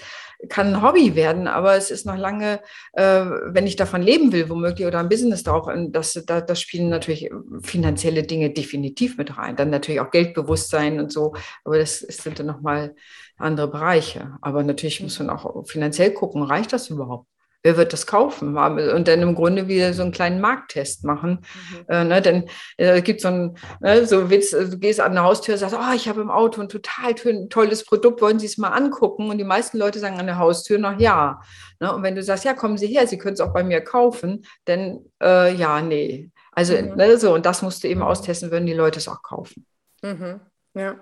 kann 0.49 0.75
ein 0.75 0.83
Hobby 0.83 1.15
werden, 1.15 1.47
aber 1.47 1.77
es 1.77 1.91
ist 1.91 2.07
noch 2.07 2.17
lange, 2.17 2.61
äh, 2.95 3.25
wenn 3.47 3.67
ich 3.67 3.77
davon 3.77 4.03
leben 4.03 4.33
will, 4.33 4.49
womöglich, 4.49 4.87
oder 4.87 4.99
ein 4.99 5.09
Business 5.09 5.43
da 5.43 5.53
auch, 5.53 5.71
das, 5.91 6.15
da, 6.27 6.41
das 6.41 6.61
spielen 6.61 6.89
natürlich 6.89 7.31
finanzielle 7.63 8.25
Dinge 8.25 8.51
definitiv 8.51 9.19
mit 9.19 9.37
rein. 9.39 9.57
Dann 9.57 9.71
natürlich 9.71 10.01
auch 10.01 10.11
Geldbewusstsein 10.11 11.01
und 11.01 11.13
so, 11.13 11.35
aber 11.65 11.79
das 11.79 12.01
sind 12.01 12.39
dann 12.39 12.47
nochmal 12.47 12.95
andere 13.37 13.69
Bereiche. 13.69 14.37
Aber 14.41 14.63
natürlich 14.63 15.01
muss 15.01 15.19
man 15.19 15.31
auch 15.31 15.67
finanziell 15.67 16.13
gucken, 16.13 16.43
reicht 16.43 16.73
das 16.73 16.91
überhaupt? 16.91 17.32
Wer 17.63 17.77
wird 17.77 17.93
das 17.93 18.07
kaufen? 18.07 18.57
Und 18.57 19.09
dann 19.09 19.23
im 19.23 19.35
Grunde 19.35 19.69
wieder 19.69 19.93
so 19.95 20.03
einen 20.03 20.13
kleinen 20.13 20.41
Markttest 20.41 21.05
machen. 21.05 21.41
Mhm. 21.71 21.85
Äh, 21.89 22.05
ne, 22.05 22.23
denn 22.23 22.49
äh, 22.77 23.03
gibt 23.03 23.21
so 23.21 23.29
ein, 23.29 23.57
ne, 23.81 24.07
so 24.07 24.31
Witz, 24.31 24.51
du 24.51 24.79
gehst 24.79 25.01
an 25.01 25.15
der 25.15 25.25
Haustür 25.25 25.55
und 25.55 25.61
sagst, 25.61 25.77
oh, 25.79 25.95
ich 25.95 26.09
habe 26.09 26.21
im 26.21 26.31
Auto 26.31 26.61
ein 26.61 26.69
total 26.69 27.15
tolles 27.49 27.85
Produkt, 27.85 28.21
wollen 28.21 28.39
Sie 28.39 28.47
es 28.47 28.59
mal 28.59 28.71
angucken? 28.71 29.31
Und 29.31 29.39
die 29.39 29.45
meisten 29.45 29.79
Leute 29.79 29.99
sagen 29.99 30.19
an 30.19 30.27
der 30.27 30.39
Haustür 30.39 30.79
noch 30.79 30.99
ja. 30.99 31.41
Ne, 31.81 31.95
und 31.95 32.03
wenn 32.03 32.15
du 32.15 32.23
sagst, 32.23 32.45
ja, 32.45 32.55
kommen 32.55 32.79
Sie 32.79 32.89
her, 32.89 33.07
Sie 33.07 33.19
können 33.19 33.35
es 33.35 33.41
auch 33.41 33.53
bei 33.53 33.63
mir 33.63 33.81
kaufen, 33.81 34.45
dann 34.65 35.01
äh, 35.23 35.55
ja, 35.55 35.81
nee. 35.81 36.31
Also, 36.53 36.75
mhm. 36.75 36.97
ne, 36.97 37.17
so, 37.17 37.35
und 37.35 37.47
das 37.47 37.63
musst 37.63 37.85
du 37.85 37.89
eben 37.89 38.03
austesten, 38.03 38.51
würden 38.51 38.67
die 38.67 38.75
Leute 38.75 38.99
es 38.99 39.09
auch 39.09 39.23
kaufen. 39.23 39.67
Mhm. 40.03 40.41
Ja. 40.75 40.97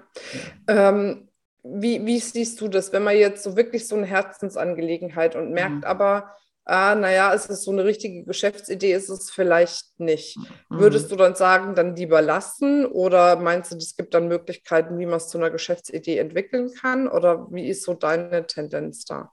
Ähm, 0.69 1.29
wie, 1.63 2.05
wie 2.07 2.19
siehst 2.19 2.61
du 2.61 2.69
das, 2.69 2.93
wenn 2.93 3.05
man 3.05 3.17
jetzt 3.17 3.43
so 3.43 3.57
wirklich 3.57 3.87
so 3.87 3.97
eine 3.97 4.07
Herzensangelegenheit 4.07 5.37
und 5.37 5.53
merkt 5.53 5.79
mhm. 5.79 5.85
aber, 5.85 6.35
ah, 6.71 6.95
naja, 6.95 7.35
es 7.35 7.47
ist 7.47 7.65
so 7.65 7.73
eine 7.73 7.85
richtige 7.85 8.25
Geschäftsidee, 8.25 8.93
ist 8.93 9.09
es 9.09 9.31
vielleicht 9.31 9.99
nicht. 9.99 10.37
Mhm. 10.37 10.81
Würdest 10.81 11.11
du 11.11 11.17
dann 11.17 11.35
sagen, 11.35 11.75
dann 11.75 11.97
lieber 11.97 12.23
lassen 12.23 12.87
oder 12.87 13.37
meinst 13.37 13.73
du, 13.73 13.77
es 13.77 13.97
gibt 13.97 14.15
dann 14.15 14.29
Möglichkeiten, 14.29 14.99
wie 14.99 15.07
man 15.07 15.17
es 15.17 15.29
zu 15.29 15.39
einer 15.39 15.51
Geschäftsidee 15.51 16.19
entwickeln 16.19 16.73
kann 16.73 17.09
oder 17.09 17.49
wie 17.51 17.69
ist 17.69 17.83
so 17.83 17.95
deine 17.95 18.47
Tendenz 18.47 19.05
da? 19.05 19.33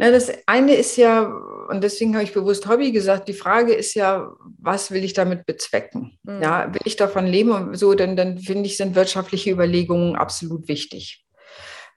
Na, 0.00 0.12
das 0.12 0.32
eine 0.46 0.74
ist 0.74 0.96
ja, 0.96 1.22
und 1.68 1.82
deswegen 1.82 2.14
habe 2.14 2.22
ich 2.22 2.32
bewusst 2.32 2.68
Hobby 2.68 2.92
gesagt, 2.92 3.28
die 3.28 3.32
Frage 3.32 3.74
ist 3.74 3.94
ja, 3.94 4.32
was 4.58 4.92
will 4.92 5.04
ich 5.04 5.12
damit 5.12 5.44
bezwecken? 5.44 6.18
Mhm. 6.22 6.40
Ja, 6.40 6.72
will 6.72 6.82
ich 6.84 6.96
davon 6.96 7.26
leben 7.26 7.50
und 7.50 7.74
so, 7.76 7.94
dann, 7.94 8.16
dann 8.16 8.38
finde 8.38 8.66
ich, 8.66 8.76
sind 8.76 8.94
wirtschaftliche 8.94 9.50
Überlegungen 9.50 10.14
absolut 10.14 10.68
wichtig. 10.68 11.26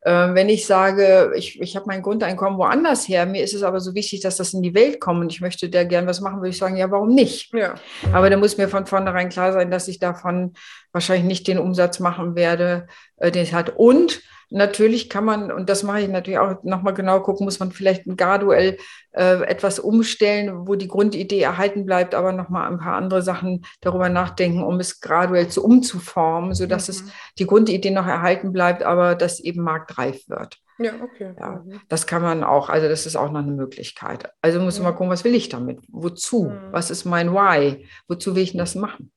Ähm, 0.04 0.34
wenn 0.34 0.50
ich 0.50 0.66
sage, 0.66 1.32
ich, 1.36 1.62
ich 1.62 1.76
habe 1.76 1.86
mein 1.88 2.02
Grundeinkommen 2.02 2.58
woanders 2.58 3.08
her, 3.08 3.28
mir 3.28 3.44
ist 3.44 3.54
es 3.54 3.62
aber 3.62 3.80
so 3.80 3.94
wichtig, 3.94 4.22
dass 4.22 4.38
das 4.38 4.54
in 4.54 4.64
die 4.64 4.74
Welt 4.74 5.00
kommt 5.00 5.22
und 5.22 5.32
ich 5.32 5.42
möchte 5.42 5.70
da 5.70 5.84
gern 5.84 6.08
was 6.08 6.22
machen, 6.22 6.38
würde 6.38 6.50
ich 6.50 6.58
sagen, 6.58 6.76
ja, 6.76 6.90
warum 6.90 7.14
nicht? 7.14 7.54
Ja. 7.54 7.76
Aber 8.12 8.30
da 8.32 8.38
muss 8.38 8.58
mir 8.58 8.68
von 8.68 8.88
vornherein 8.88 9.30
klar 9.30 9.54
sein, 9.54 9.70
dass 9.70 9.88
ich 9.88 10.00
davon 10.00 10.54
wahrscheinlich 10.92 11.26
nicht 11.26 11.48
den 11.48 11.60
Umsatz 11.60 12.00
machen 12.00 12.36
werde, 12.36 12.88
äh, 13.18 13.32
den 13.32 13.44
es 13.44 13.54
hat. 13.54 13.74
Und 13.78 14.22
natürlich 14.52 15.10
kann 15.10 15.26
man, 15.26 15.52
und 15.52 15.70
das 15.70 15.84
mache 15.84 16.02
ich 16.02 16.08
natürlich 16.08 16.40
auch 16.40 16.64
nochmal 16.64 16.94
genau 16.94 17.22
gucken, 17.22 17.46
muss 17.46 17.60
man 17.60 17.72
vielleicht 17.72 18.04
graduell 18.18 18.78
äh, 19.12 19.42
etwas 19.44 19.80
umstellen, 19.80 20.68
wo 20.68 20.76
die 20.76 20.88
Grundidee 20.88 21.42
erhalten 21.42 21.86
bleibt, 21.86 22.14
aber 22.14 22.32
nochmal 22.32 22.70
ein 22.70 22.78
paar 22.78 22.96
andere 22.96 23.22
Sachen 23.22 23.66
darüber 23.80 24.10
nachdenken, 24.10 24.64
um 24.64 24.80
es 24.80 25.00
graduell 25.00 25.48
zu 25.48 25.64
umzuformen, 25.64 26.54
sodass 26.54 26.88
mhm. 26.88 26.92
es 26.92 27.14
die 27.40 27.48
Grundidee 27.48 27.92
noch 27.92 28.08
erhalten 28.08 28.52
bleibt, 28.52 28.84
aber 28.84 29.16
das 29.16 29.40
eben 29.40 29.64
marktreif 29.64 30.28
wird. 30.28 30.58
Ja, 30.80 30.94
okay. 31.02 31.34
Ja, 31.40 31.64
mhm. 31.66 31.80
Das 31.88 32.08
kann 32.08 32.22
man 32.22 32.44
auch, 32.44 32.70
also 32.70 32.88
das 32.88 33.06
ist 33.06 33.16
auch 33.16 33.32
noch 33.32 33.42
eine 33.42 33.52
Möglichkeit. 33.52 34.32
Also 34.42 34.60
muss 34.60 34.76
man 34.76 34.84
mhm. 34.84 34.92
mal 34.92 34.98
gucken, 34.98 35.12
was 35.12 35.24
will 35.24 35.36
ich 35.36 35.50
damit? 35.50 35.80
Wozu? 35.90 36.46
Mhm. 36.46 36.72
Was 36.72 36.92
ist 36.92 37.06
mein 37.06 37.34
Why? 37.34 37.86
Wozu 38.08 38.36
will 38.36 38.44
ich 38.44 38.52
denn 38.52 38.60
das 38.60 38.76
machen? 38.76 39.12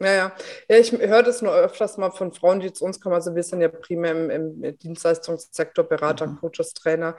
Ja, 0.00 0.12
ja. 0.12 0.32
ja 0.68 0.76
ich 0.76 0.92
höre 0.92 1.22
das 1.22 1.42
nur 1.42 1.54
öfters 1.54 1.96
mal 1.96 2.10
von 2.10 2.32
Frauen, 2.32 2.60
die 2.60 2.72
zu 2.72 2.84
uns 2.84 3.00
kommen. 3.00 3.14
Also 3.14 3.34
wir 3.34 3.42
sind 3.42 3.60
ja 3.60 3.68
primär 3.68 4.12
im, 4.12 4.30
im 4.30 4.78
Dienstleistungssektor, 4.78 5.84
Berater, 5.84 6.26
mhm. 6.26 6.36
Coaches, 6.36 6.74
Trainer 6.74 7.16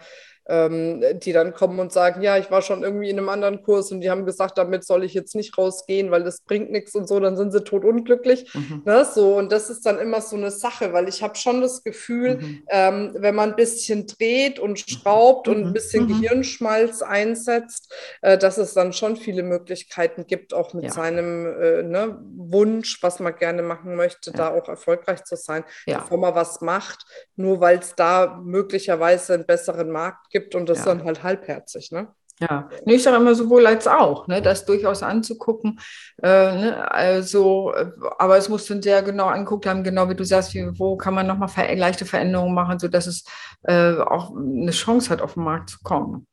ähm, 0.47 1.03
die 1.15 1.33
dann 1.33 1.53
kommen 1.53 1.79
und 1.79 1.91
sagen, 1.91 2.21
ja, 2.21 2.37
ich 2.37 2.51
war 2.51 2.61
schon 2.61 2.83
irgendwie 2.83 3.09
in 3.09 3.17
einem 3.17 3.29
anderen 3.29 3.63
Kurs 3.63 3.91
und 3.91 4.01
die 4.01 4.09
haben 4.09 4.25
gesagt, 4.25 4.57
damit 4.57 4.83
soll 4.83 5.03
ich 5.03 5.13
jetzt 5.13 5.35
nicht 5.35 5.57
rausgehen, 5.57 6.11
weil 6.11 6.23
das 6.23 6.41
bringt 6.41 6.71
nichts 6.71 6.93
und 6.93 7.07
so, 7.07 7.19
dann 7.19 7.35
sind 7.35 7.51
sie 7.51 7.63
tot 7.63 7.83
unglücklich. 7.83 8.53
Mhm. 8.53 8.83
Ne, 8.85 9.05
so, 9.05 9.35
und 9.35 9.51
das 9.51 9.69
ist 9.69 9.85
dann 9.85 9.97
immer 9.97 10.21
so 10.21 10.35
eine 10.35 10.51
Sache, 10.51 10.93
weil 10.93 11.07
ich 11.07 11.23
habe 11.23 11.35
schon 11.35 11.61
das 11.61 11.83
Gefühl, 11.83 12.37
mhm. 12.37 12.63
ähm, 12.69 13.15
wenn 13.17 13.33
man 13.33 13.51
ein 13.51 13.55
bisschen 13.55 14.05
dreht 14.05 14.59
und 14.59 14.79
schraubt 14.79 15.47
und 15.47 15.57
ein 15.57 15.69
mhm. 15.69 15.73
bisschen 15.73 16.03
mhm. 16.03 16.21
Gehirnschmalz 16.21 17.01
einsetzt, 17.01 17.91
äh, 18.21 18.37
dass 18.37 18.57
es 18.57 18.73
dann 18.73 18.93
schon 18.93 19.15
viele 19.17 19.41
Möglichkeiten 19.41 20.27
gibt, 20.27 20.53
auch 20.53 20.73
mit 20.73 20.85
ja. 20.85 20.91
seinem 20.91 21.45
äh, 21.45 21.81
ne, 21.81 22.19
Wunsch 22.35 22.64
Wunsch, 22.65 23.01
was 23.01 23.19
man 23.19 23.35
gerne 23.35 23.61
machen 23.61 23.95
möchte, 23.95 24.31
ja. 24.31 24.37
da 24.37 24.49
auch 24.49 24.67
erfolgreich 24.67 25.23
zu 25.23 25.35
sein, 25.35 25.63
ja. 25.85 25.99
bevor 25.99 26.17
man 26.17 26.35
was 26.35 26.61
macht, 26.61 27.05
nur 27.35 27.59
weil 27.61 27.79
es 27.79 27.95
da 27.95 28.39
möglicherweise 28.43 29.33
einen 29.33 29.45
besseren 29.45 29.91
Markt 29.91 30.29
gibt 30.29 30.55
und 30.55 30.67
das 30.67 30.79
ja. 30.79 30.85
dann 30.85 31.03
halt 31.03 31.23
halbherzig, 31.23 31.91
ne? 31.91 32.07
Ja, 32.39 32.67
ich 32.85 33.01
sage 33.01 33.15
immer 33.15 33.33
sowohl 33.33 33.65
als 33.65 33.87
auch, 33.87 34.27
ne, 34.27 34.41
das 34.41 34.65
durchaus 34.65 35.03
anzugucken. 35.03 35.79
Äh, 36.21 36.27
ne, 36.27 36.91
also, 36.91 37.73
aber 38.17 38.35
es 38.37 38.49
muss 38.49 38.65
dann 38.65 38.81
sehr 38.81 39.01
genau 39.03 39.27
anguckt 39.27 39.65
haben, 39.65 39.85
genau 39.85 40.09
wie 40.09 40.15
du 40.15 40.25
sagst, 40.25 40.53
wie, 40.53 40.67
wo 40.77 40.97
kann 40.97 41.13
man 41.13 41.27
nochmal 41.27 41.47
ver 41.47 41.73
leichte 41.77 42.03
Veränderungen 42.03 42.53
machen, 42.53 42.77
sodass 42.77 43.07
es 43.07 43.23
äh, 43.63 43.93
auch 43.99 44.35
eine 44.35 44.71
Chance 44.71 45.11
hat, 45.11 45.21
auf 45.21 45.35
den 45.35 45.43
Markt 45.43 45.69
zu 45.69 45.77
kommen. 45.81 46.27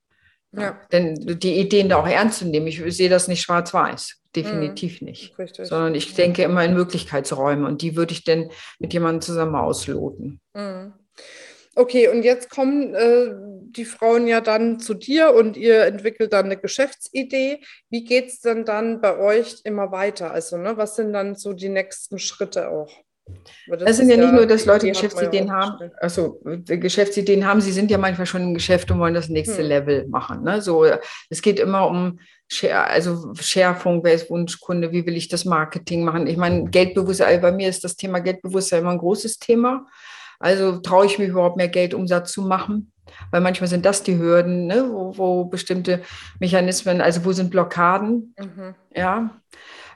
Ja. 0.52 0.78
Denn 0.92 1.14
die 1.14 1.58
Ideen 1.58 1.88
da 1.88 1.96
auch 1.96 2.06
ernst 2.06 2.40
zu 2.40 2.46
nehmen, 2.46 2.66
ich 2.66 2.82
sehe 2.94 3.08
das 3.08 3.26
nicht 3.28 3.42
schwarz-weiß, 3.42 4.20
definitiv 4.36 5.00
mhm. 5.00 5.08
nicht. 5.08 5.38
Richtig. 5.38 5.66
Sondern 5.66 5.94
ich 5.94 6.14
denke 6.14 6.42
immer 6.42 6.64
in 6.64 6.74
Möglichkeitsräume 6.74 7.66
und 7.66 7.82
die 7.82 7.96
würde 7.96 8.12
ich 8.12 8.24
dann 8.24 8.50
mit 8.78 8.92
jemandem 8.92 9.22
zusammen 9.22 9.54
ausloten. 9.54 10.40
Mhm. 10.54 10.92
Okay, 11.74 12.08
und 12.08 12.22
jetzt 12.22 12.50
kommen 12.50 12.94
äh, 12.94 13.34
die 13.70 13.86
Frauen 13.86 14.26
ja 14.26 14.42
dann 14.42 14.78
zu 14.78 14.92
dir 14.92 15.34
und 15.34 15.56
ihr 15.56 15.84
entwickelt 15.84 16.34
dann 16.34 16.46
eine 16.46 16.58
Geschäftsidee. 16.58 17.60
Wie 17.88 18.04
geht 18.04 18.26
es 18.26 18.40
denn 18.40 18.66
dann 18.66 19.00
bei 19.00 19.18
euch 19.18 19.62
immer 19.64 19.90
weiter? 19.90 20.32
Also, 20.32 20.58
ne, 20.58 20.76
was 20.76 20.96
sind 20.96 21.14
dann 21.14 21.34
so 21.34 21.54
die 21.54 21.70
nächsten 21.70 22.18
Schritte 22.18 22.68
auch? 22.68 22.92
Das, 23.68 23.84
das 23.84 23.96
sind 23.98 24.08
ja, 24.08 24.16
ja 24.16 24.22
nicht 24.22 24.34
nur, 24.34 24.46
dass 24.46 24.66
Leute 24.66 24.88
Geschäftsideen 24.88 25.52
haben, 25.52 25.90
also 26.00 26.40
Geschäftsideen 26.66 27.46
haben, 27.46 27.60
sie 27.60 27.72
sind 27.72 27.90
ja 27.90 27.98
manchmal 27.98 28.26
schon 28.26 28.42
im 28.42 28.54
Geschäft 28.54 28.90
und 28.90 28.98
wollen 28.98 29.14
das 29.14 29.28
nächste 29.28 29.62
hm. 29.62 29.68
Level 29.68 30.08
machen. 30.08 30.42
Ne? 30.42 30.60
So, 30.60 30.84
es 31.30 31.42
geht 31.42 31.60
immer 31.60 31.86
um 31.86 32.18
also 32.70 33.32
Schärfung, 33.40 34.04
wer 34.04 34.12
ist 34.12 34.28
Wunschkunde, 34.28 34.92
wie 34.92 35.06
will 35.06 35.16
ich 35.16 35.28
das 35.28 35.44
Marketing 35.44 36.04
machen? 36.04 36.26
Ich 36.26 36.36
meine, 36.36 36.68
Geldbewusstsein, 36.68 37.40
bei 37.40 37.52
mir 37.52 37.68
ist 37.68 37.84
das 37.84 37.96
Thema 37.96 38.18
Geldbewusstsein 38.18 38.80
immer 38.80 38.90
ein 38.90 38.98
großes 38.98 39.38
Thema. 39.38 39.86
Also 40.38 40.78
traue 40.78 41.06
ich 41.06 41.18
mich 41.18 41.28
überhaupt 41.28 41.56
mehr 41.56 41.68
Geldumsatz 41.68 42.32
zu 42.32 42.42
machen? 42.42 42.92
Weil 43.30 43.40
manchmal 43.40 43.68
sind 43.68 43.84
das 43.84 44.02
die 44.02 44.18
Hürden, 44.18 44.66
ne? 44.66 44.86
wo, 44.90 45.16
wo, 45.16 45.44
bestimmte 45.44 46.02
Mechanismen, 46.40 47.00
also 47.00 47.24
wo 47.24 47.32
sind 47.32 47.50
Blockaden? 47.50 48.34
Mhm. 48.38 48.74
Ja. 48.94 49.30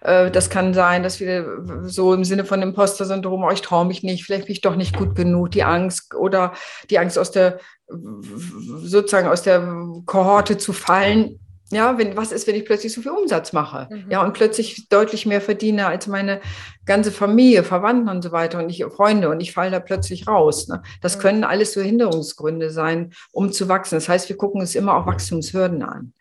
Äh, 0.01 0.31
das 0.31 0.51
kann 0.51 0.75
sein, 0.75 1.03
dass 1.03 1.21
wir 1.21 1.63
so 1.85 2.15
im 2.15 2.25
Sinne 2.25 2.45
von 2.45 2.63
Imposter-Syndrom, 2.63 3.45
oh, 3.45 3.51
ich 3.51 3.63
traue 3.63 3.87
mich 3.87 4.03
nicht, 4.03 4.25
vielleicht 4.25 4.47
bin 4.47 4.53
ich 4.53 4.61
doch 4.61 4.77
nicht 4.77 4.97
gut 4.97 5.15
genug, 5.15 5.51
die 5.51 5.65
Angst 5.65 6.15
oder 6.15 6.53
die 6.91 6.99
Angst 6.99 7.19
aus 7.19 7.31
der, 7.31 7.59
sozusagen 7.89 9.29
aus 9.29 9.43
der 9.43 9.61
Kohorte 10.07 10.59
zu 10.59 10.73
fallen 10.73 11.39
ja, 11.71 11.99
wenn, 11.99 12.17
was 12.17 12.31
ist, 12.31 12.47
wenn 12.47 12.55
ich 12.55 12.65
plötzlich 12.65 12.93
so 12.93 13.03
viel 13.03 13.11
Umsatz 13.11 13.53
mache? 13.53 13.89
Mhm. 13.91 14.11
Ja, 14.11 14.23
und 14.23 14.35
plötzlich 14.35 14.89
deutlich 14.89 15.27
mehr 15.27 15.41
verdiene 15.41 15.87
als 15.87 16.07
meine 16.07 16.41
ganze 16.85 17.11
Familie, 17.11 17.65
Verwandten 17.65 18.09
und 18.09 18.23
so 18.23 18.31
weiter 18.31 18.59
und 18.59 18.71
ich 18.71 18.85
Freunde 18.85 19.29
und 19.29 19.41
ich 19.41 19.53
falle 19.53 19.73
da 19.73 19.81
plötzlich 19.81 20.29
raus. 20.29 20.69
Ne? 20.69 20.83
Das 21.01 21.17
mhm. 21.17 21.21
können 21.23 21.45
alles 21.45 21.73
so 21.73 21.81
Hinderungsgründe 21.81 22.71
sein, 22.71 23.13
um 23.33 23.51
zu 23.51 23.69
wachsen. 23.69 23.97
Das 23.97 24.09
heißt, 24.09 24.29
wir 24.29 24.37
gucken 24.37 24.61
uns 24.61 24.77
immer 24.77 24.95
auch 24.97 25.07
Wachstumshürden 25.07 25.83
an. 25.83 26.13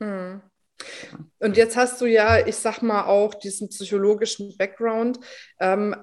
Mhm. 0.00 0.40
Und 1.38 1.56
jetzt 1.56 1.76
hast 1.76 2.00
du 2.00 2.06
ja, 2.06 2.46
ich 2.46 2.56
sag 2.56 2.82
mal, 2.82 3.04
auch 3.04 3.34
diesen 3.34 3.68
psychologischen 3.68 4.56
Background. 4.56 5.18
Ähm, 5.60 5.94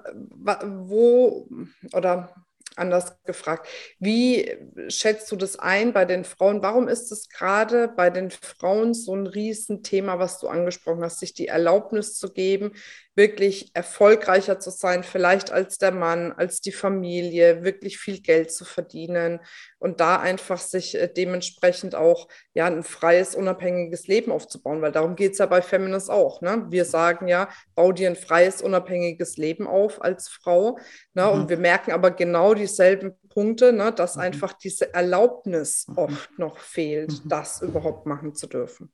wo 0.64 1.48
oder 1.92 2.34
anders 2.76 3.16
gefragt. 3.24 3.68
Wie 3.98 4.54
schätzt 4.88 5.30
du 5.32 5.36
das 5.36 5.58
ein 5.58 5.92
bei 5.92 6.04
den 6.04 6.24
Frauen? 6.24 6.62
Warum 6.62 6.88
ist 6.88 7.10
es 7.10 7.28
gerade 7.28 7.88
bei 7.88 8.10
den 8.10 8.30
Frauen 8.30 8.94
so 8.94 9.14
ein 9.14 9.26
Riesenthema, 9.26 10.18
was 10.18 10.38
du 10.38 10.48
angesprochen 10.48 11.02
hast, 11.02 11.20
sich 11.20 11.32
die 11.32 11.48
Erlaubnis 11.48 12.14
zu 12.18 12.32
geben, 12.32 12.72
wirklich 13.16 13.70
erfolgreicher 13.74 14.60
zu 14.60 14.70
sein, 14.70 15.02
vielleicht 15.02 15.50
als 15.50 15.78
der 15.78 15.90
Mann, 15.90 16.32
als 16.32 16.60
die 16.60 16.72
Familie, 16.72 17.64
wirklich 17.64 17.98
viel 17.98 18.20
Geld 18.20 18.52
zu 18.52 18.66
verdienen 18.66 19.40
und 19.78 20.00
da 20.00 20.20
einfach 20.20 20.58
sich 20.58 20.94
äh, 20.94 21.08
dementsprechend 21.08 21.94
auch 21.94 22.28
ja 22.52 22.66
ein 22.66 22.82
freies, 22.82 23.34
unabhängiges 23.34 24.06
Leben 24.06 24.30
aufzubauen, 24.30 24.82
weil 24.82 24.92
darum 24.92 25.16
geht 25.16 25.32
es 25.32 25.38
ja 25.38 25.46
bei 25.46 25.62
Feminist 25.62 26.10
auch. 26.10 26.42
Ne? 26.42 26.66
Wir 26.68 26.84
sagen 26.84 27.26
ja, 27.26 27.48
bau 27.74 27.92
dir 27.92 28.10
ein 28.10 28.16
freies, 28.16 28.60
unabhängiges 28.60 29.38
Leben 29.38 29.66
auf 29.66 30.02
als 30.02 30.28
Frau. 30.28 30.78
Ne? 31.14 31.24
Mhm. 31.24 31.30
Und 31.30 31.48
wir 31.48 31.58
merken 31.58 31.92
aber 31.92 32.10
genau 32.10 32.52
dieselben 32.52 33.18
Punkte, 33.30 33.72
ne? 33.72 33.92
dass 33.92 34.16
mhm. 34.16 34.22
einfach 34.22 34.52
diese 34.52 34.92
Erlaubnis 34.92 35.86
mhm. 35.88 35.98
oft 35.98 36.38
noch 36.38 36.58
fehlt, 36.58 37.24
mhm. 37.24 37.28
das 37.30 37.62
überhaupt 37.62 38.04
machen 38.04 38.34
zu 38.34 38.46
dürfen. 38.46 38.92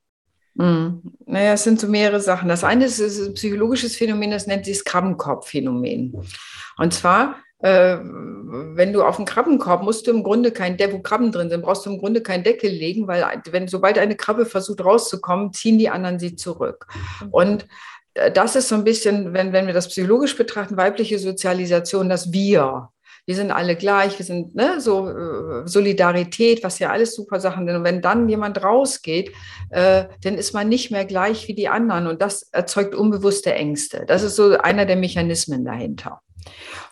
Mhm. 0.55 1.03
Naja, 1.27 1.55
es 1.55 1.65
sind 1.65 1.81
so 1.81 1.89
mehrere 1.89 2.21
Sachen. 2.21 2.49
Das 2.49 2.65
eine 2.65 2.85
ist, 2.85 2.99
ist 2.99 3.21
ein 3.21 3.35
psychologisches 3.35 3.97
Phänomen, 3.97 4.31
das 4.31 4.47
nennt 4.47 4.65
sich 4.65 4.79
das 4.79 4.85
Krabbenkopf-Phänomen. 4.85 6.15
Und 6.77 6.95
zwar, 6.95 7.37
äh, 7.61 7.97
wenn 7.99 8.93
du 8.93 9.03
auf 9.03 9.17
den 9.17 9.25
Krabbenkorb 9.25 9.83
musst 9.83 10.07
du 10.07 10.11
im 10.11 10.23
Grunde 10.23 10.51
kein 10.51 10.77
Deckel, 10.77 10.97
wo 10.97 11.03
Krabben 11.03 11.33
drin 11.33 11.49
sind, 11.49 11.63
brauchst 11.63 11.87
du 11.87 11.91
im 11.91 11.99
Grunde 11.99 12.23
keinen 12.23 12.45
Deckel 12.45 12.71
legen, 12.71 13.07
weil 13.07 13.25
wenn 13.51 13.69
sobald 13.69 13.99
eine 13.99 14.17
Krabbe 14.17 14.47
versucht 14.47 14.85
rauszukommen, 14.85 15.53
ziehen 15.53 15.79
die 15.79 15.89
anderen 15.89 16.19
sie 16.19 16.37
zurück. 16.37 16.87
Und 17.31 17.67
äh, 18.15 18.31
das 18.31 18.57
ist 18.57 18.69
so 18.69 18.75
ein 18.75 18.85
bisschen, 18.85 19.33
wenn, 19.33 19.53
wenn 19.53 19.67
wir 19.67 19.75
das 19.75 19.89
psychologisch 19.89 20.37
betrachten, 20.37 20.77
weibliche 20.77 21.19
Sozialisation, 21.19 22.09
das 22.09 22.33
Wir 22.33 22.91
wir 23.25 23.37
sind 23.37 23.53
alle 23.53 23.77
gleich, 23.77 24.19
wir 24.19 24.27
sind 24.27 24.55
ne, 24.55 24.81
so 24.81 25.09
äh, 25.09 25.67
Solidarität, 25.67 26.65
was 26.65 26.79
ja 26.79 26.91
alles 26.91 27.15
super 27.15 27.39
Sachen 27.39 27.67
sind. 27.67 27.77
Und 27.77 27.85
wenn 27.85 28.03
dann 28.03 28.29
jemand 28.29 28.63
rausgeht, 28.63 29.33
äh, 29.71 30.05
dann 30.23 30.35
ist 30.35 30.55
man 30.55 30.69
nicht 30.69 30.91
mehr 30.91 31.05
gleich 31.05 31.47
wie 31.47 31.55
die 31.55 31.69
anderen 31.69 32.09
und 32.09 32.21
das 32.21 32.49
erzeugt 32.53 32.95
unbewusste 32.95 33.55
Ängste. 33.55 34.05
Das 34.07 34.23
ist 34.23 34.37
so 34.37 34.59
einer 34.59 34.87
der 34.87 34.97
Mechanismen 34.97 35.65
dahinter. 35.65 36.21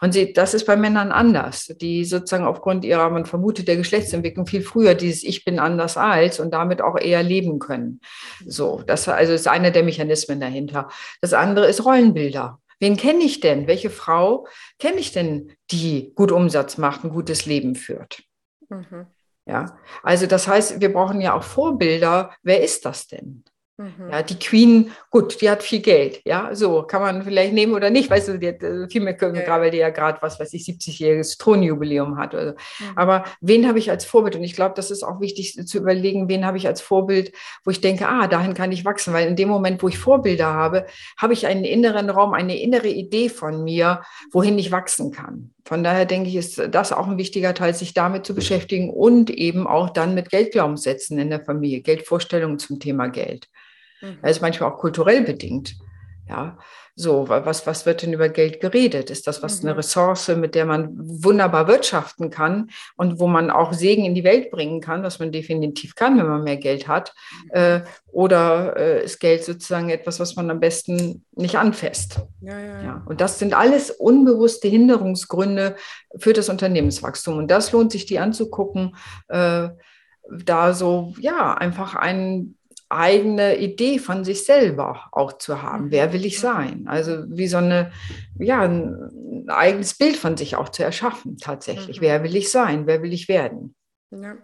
Und 0.01 0.12
sie, 0.12 0.33
das 0.33 0.55
ist 0.55 0.64
bei 0.64 0.77
Männern 0.77 1.12
anders, 1.12 1.75
die 1.81 2.05
sozusagen 2.05 2.45
aufgrund 2.45 2.85
ihrer, 2.85 3.11
man 3.11 3.27
vermutet, 3.27 3.69
der 3.69 3.77
Geschlechtsentwicklung 3.77 4.47
viel 4.47 4.62
früher 4.62 4.95
dieses 4.95 5.25
Ich 5.25 5.45
bin 5.45 5.59
anders 5.59 5.97
als 5.97 6.40
und 6.40 6.55
damit 6.55 6.81
auch 6.81 6.97
eher 6.99 7.23
leben 7.23 7.59
können. 7.59 8.01
So, 8.47 8.83
das 8.87 9.09
also 9.09 9.33
ist 9.33 9.49
einer 9.49 9.71
der 9.71 9.83
Mechanismen 9.83 10.40
dahinter. 10.40 10.88
Das 11.21 11.33
andere 11.33 11.66
ist 11.66 11.85
Rollenbilder. 11.85 12.61
Wen 12.81 12.97
kenne 12.97 13.23
ich 13.23 13.40
denn? 13.40 13.66
Welche 13.66 13.90
Frau 13.90 14.47
kenne 14.79 14.99
ich 14.99 15.12
denn, 15.12 15.53
die 15.71 16.12
gut 16.14 16.33
Umsatz 16.33 16.79
macht, 16.79 17.05
ein 17.05 17.11
gutes 17.11 17.47
Leben 17.47 17.75
führt? 17.75 18.23
Mhm. 18.69 19.07
Ja, 19.47 19.79
also 20.03 20.27
das 20.27 20.49
heißt, 20.49 20.81
wir 20.81 20.93
brauchen 20.93 21.21
ja 21.21 21.35
auch 21.35 21.43
Vorbilder. 21.43 22.35
Wer 22.43 22.62
ist 22.62 22.85
das 22.85 23.07
denn? 23.07 23.45
Mhm. 23.81 24.11
Ja, 24.11 24.23
die 24.23 24.38
Queen, 24.38 24.90
gut, 25.09 25.40
die 25.40 25.49
hat 25.49 25.62
viel 25.62 25.81
Geld, 25.81 26.21
ja, 26.27 26.55
so 26.55 26.83
kann 26.83 27.01
man 27.01 27.23
vielleicht 27.23 27.55
nehmen 27.55 27.73
oder 27.73 27.88
nicht, 27.88 28.11
weißt 28.11 28.29
du, 28.29 28.38
die 28.38 28.49
hat 28.49 28.62
äh, 28.62 28.87
viel 28.88 29.01
mehr 29.01 29.16
können, 29.16 29.37
ja. 29.37 29.59
weil 29.59 29.71
die 29.71 29.79
ja 29.79 29.88
gerade, 29.88 30.21
was 30.21 30.38
weiß 30.38 30.53
ich, 30.53 30.64
70-jähriges 30.64 31.38
Thronjubiläum 31.38 32.19
hat. 32.19 32.35
Oder 32.35 32.49
so. 32.49 32.53
Mhm. 32.53 32.99
Aber 32.99 33.25
wen 33.40 33.66
habe 33.66 33.79
ich 33.79 33.90
als 33.90 34.05
Vorbild? 34.05 34.37
Und 34.37 34.45
ich 34.45 34.55
glaube, 34.55 34.75
das 34.77 34.90
ist 34.90 35.03
auch 35.03 35.21
wichtig 35.21 35.55
zu 35.66 35.79
überlegen, 35.79 36.29
wen 36.29 36.45
habe 36.45 36.59
ich 36.59 36.66
als 36.66 36.83
Vorbild, 36.83 37.33
wo 37.64 37.71
ich 37.71 37.81
denke, 37.81 38.07
ah, 38.07 38.27
dahin 38.27 38.53
kann 38.53 38.71
ich 38.71 38.85
wachsen, 38.85 39.14
weil 39.14 39.27
in 39.27 39.37
dem 39.37 39.49
Moment, 39.49 39.83
wo 39.83 39.88
ich 39.88 39.99
Vorbilder 39.99 40.53
habe, 40.53 40.85
habe 41.16 41.33
ich 41.33 41.47
einen 41.47 41.64
inneren 41.64 42.11
Raum, 42.11 42.35
eine 42.35 42.61
innere 42.61 42.88
Idee 42.88 43.31
von 43.31 43.64
mir, 43.64 44.03
wohin 44.31 44.59
ich 44.59 44.73
wachsen 44.73 45.11
kann. 45.11 45.53
Von 45.64 45.85
daher 45.85 46.05
denke 46.05 46.29
ich, 46.29 46.37
ist 46.37 46.61
das 46.71 46.93
auch 46.93 47.07
ein 47.07 47.16
wichtiger 47.16 47.55
Teil, 47.55 47.75
sich 47.75 47.95
damit 47.95 48.27
zu 48.27 48.35
beschäftigen 48.35 48.90
und 48.90 49.31
eben 49.31 49.66
auch 49.66 49.90
dann 49.90 50.14
mit 50.14 50.29
Geldglaubenssätzen 50.29 51.19
in 51.19 51.31
der 51.31 51.45
Familie, 51.45 51.81
Geldvorstellungen 51.81 52.59
zum 52.59 52.81
Thema 52.81 53.07
Geld. 53.07 53.49
Mhm. 54.01 54.19
Das 54.23 54.33
ist 54.33 54.43
manchmal 54.43 54.71
auch 54.71 54.79
kulturell 54.79 55.23
bedingt. 55.23 55.77
Ja, 56.29 56.59
so, 57.01 57.29
was, 57.29 57.67
was 57.67 57.87
wird 57.87 58.03
denn 58.03 58.13
über 58.13 58.29
Geld 58.29 58.61
geredet? 58.61 59.11
Ist 59.11 59.27
das 59.27 59.43
was 59.43 59.63
mhm. 59.63 59.71
eine 59.71 59.79
Ressource, 59.79 60.29
mit 60.29 60.55
der 60.55 60.67
man 60.67 60.91
wunderbar 60.97 61.67
wirtschaften 61.67 62.31
kann 62.31 62.71
und 62.97 63.19
wo 63.19 63.27
man 63.27 63.51
auch 63.51 63.73
Segen 63.73 64.05
in 64.05 64.15
die 64.15 64.23
Welt 64.23 64.51
bringen 64.51 64.81
kann, 64.81 65.03
was 65.03 65.19
man 65.19 65.33
definitiv 65.33 65.95
kann, 65.95 66.19
wenn 66.19 66.29
man 66.29 66.45
mehr 66.45 66.59
Geld 66.59 66.89
hat? 66.89 67.15
Mhm. 67.45 67.51
Äh, 67.53 67.81
oder 68.13 68.77
äh, 68.77 69.05
ist 69.05 69.19
Geld 69.19 69.45
sozusagen 69.45 69.89
etwas, 69.89 70.21
was 70.21 70.37
man 70.37 70.51
am 70.51 70.61
besten 70.61 71.25
nicht 71.33 71.57
anfasst? 71.57 72.21
Ja, 72.41 72.59
ja, 72.59 72.67
ja. 72.67 72.83
ja, 72.83 73.03
Und 73.07 73.21
das 73.21 73.39
sind 73.39 73.55
alles 73.55 73.91
unbewusste 73.91 74.69
Hinderungsgründe 74.69 75.77
für 76.17 76.33
das 76.33 76.49
Unternehmenswachstum. 76.49 77.39
Und 77.39 77.51
das 77.51 77.73
lohnt 77.73 77.93
sich, 77.93 78.05
die 78.07 78.19
anzugucken. 78.19 78.95
Äh, 79.29 79.71
da 80.31 80.75
so, 80.75 81.15
ja, 81.19 81.55
einfach 81.55 81.97
einen 81.97 82.57
eigene 82.90 83.57
Idee 83.59 83.98
von 83.98 84.24
sich 84.24 84.44
selber 84.44 85.09
auch 85.12 85.35
zu 85.35 85.62
haben. 85.62 85.87
Mhm. 85.87 85.90
Wer 85.92 86.12
will 86.12 86.24
ich 86.24 86.40
sein? 86.40 86.85
Also 86.87 87.24
wie 87.29 87.46
so 87.46 87.59
eine, 87.59 87.92
ja, 88.38 88.62
ein 88.62 89.46
eigenes 89.48 89.94
Bild 89.94 90.16
von 90.16 90.37
sich 90.37 90.57
auch 90.57 90.68
zu 90.68 90.83
erschaffen, 90.83 91.38
tatsächlich. 91.38 92.00
Mhm. 92.00 92.05
Wer 92.05 92.22
will 92.24 92.37
ich 92.37 92.50
sein? 92.50 92.87
Wer 92.87 93.03
will 93.03 93.12
ich 93.12 93.29
werden? 93.29 93.74
Ja, 94.12 94.37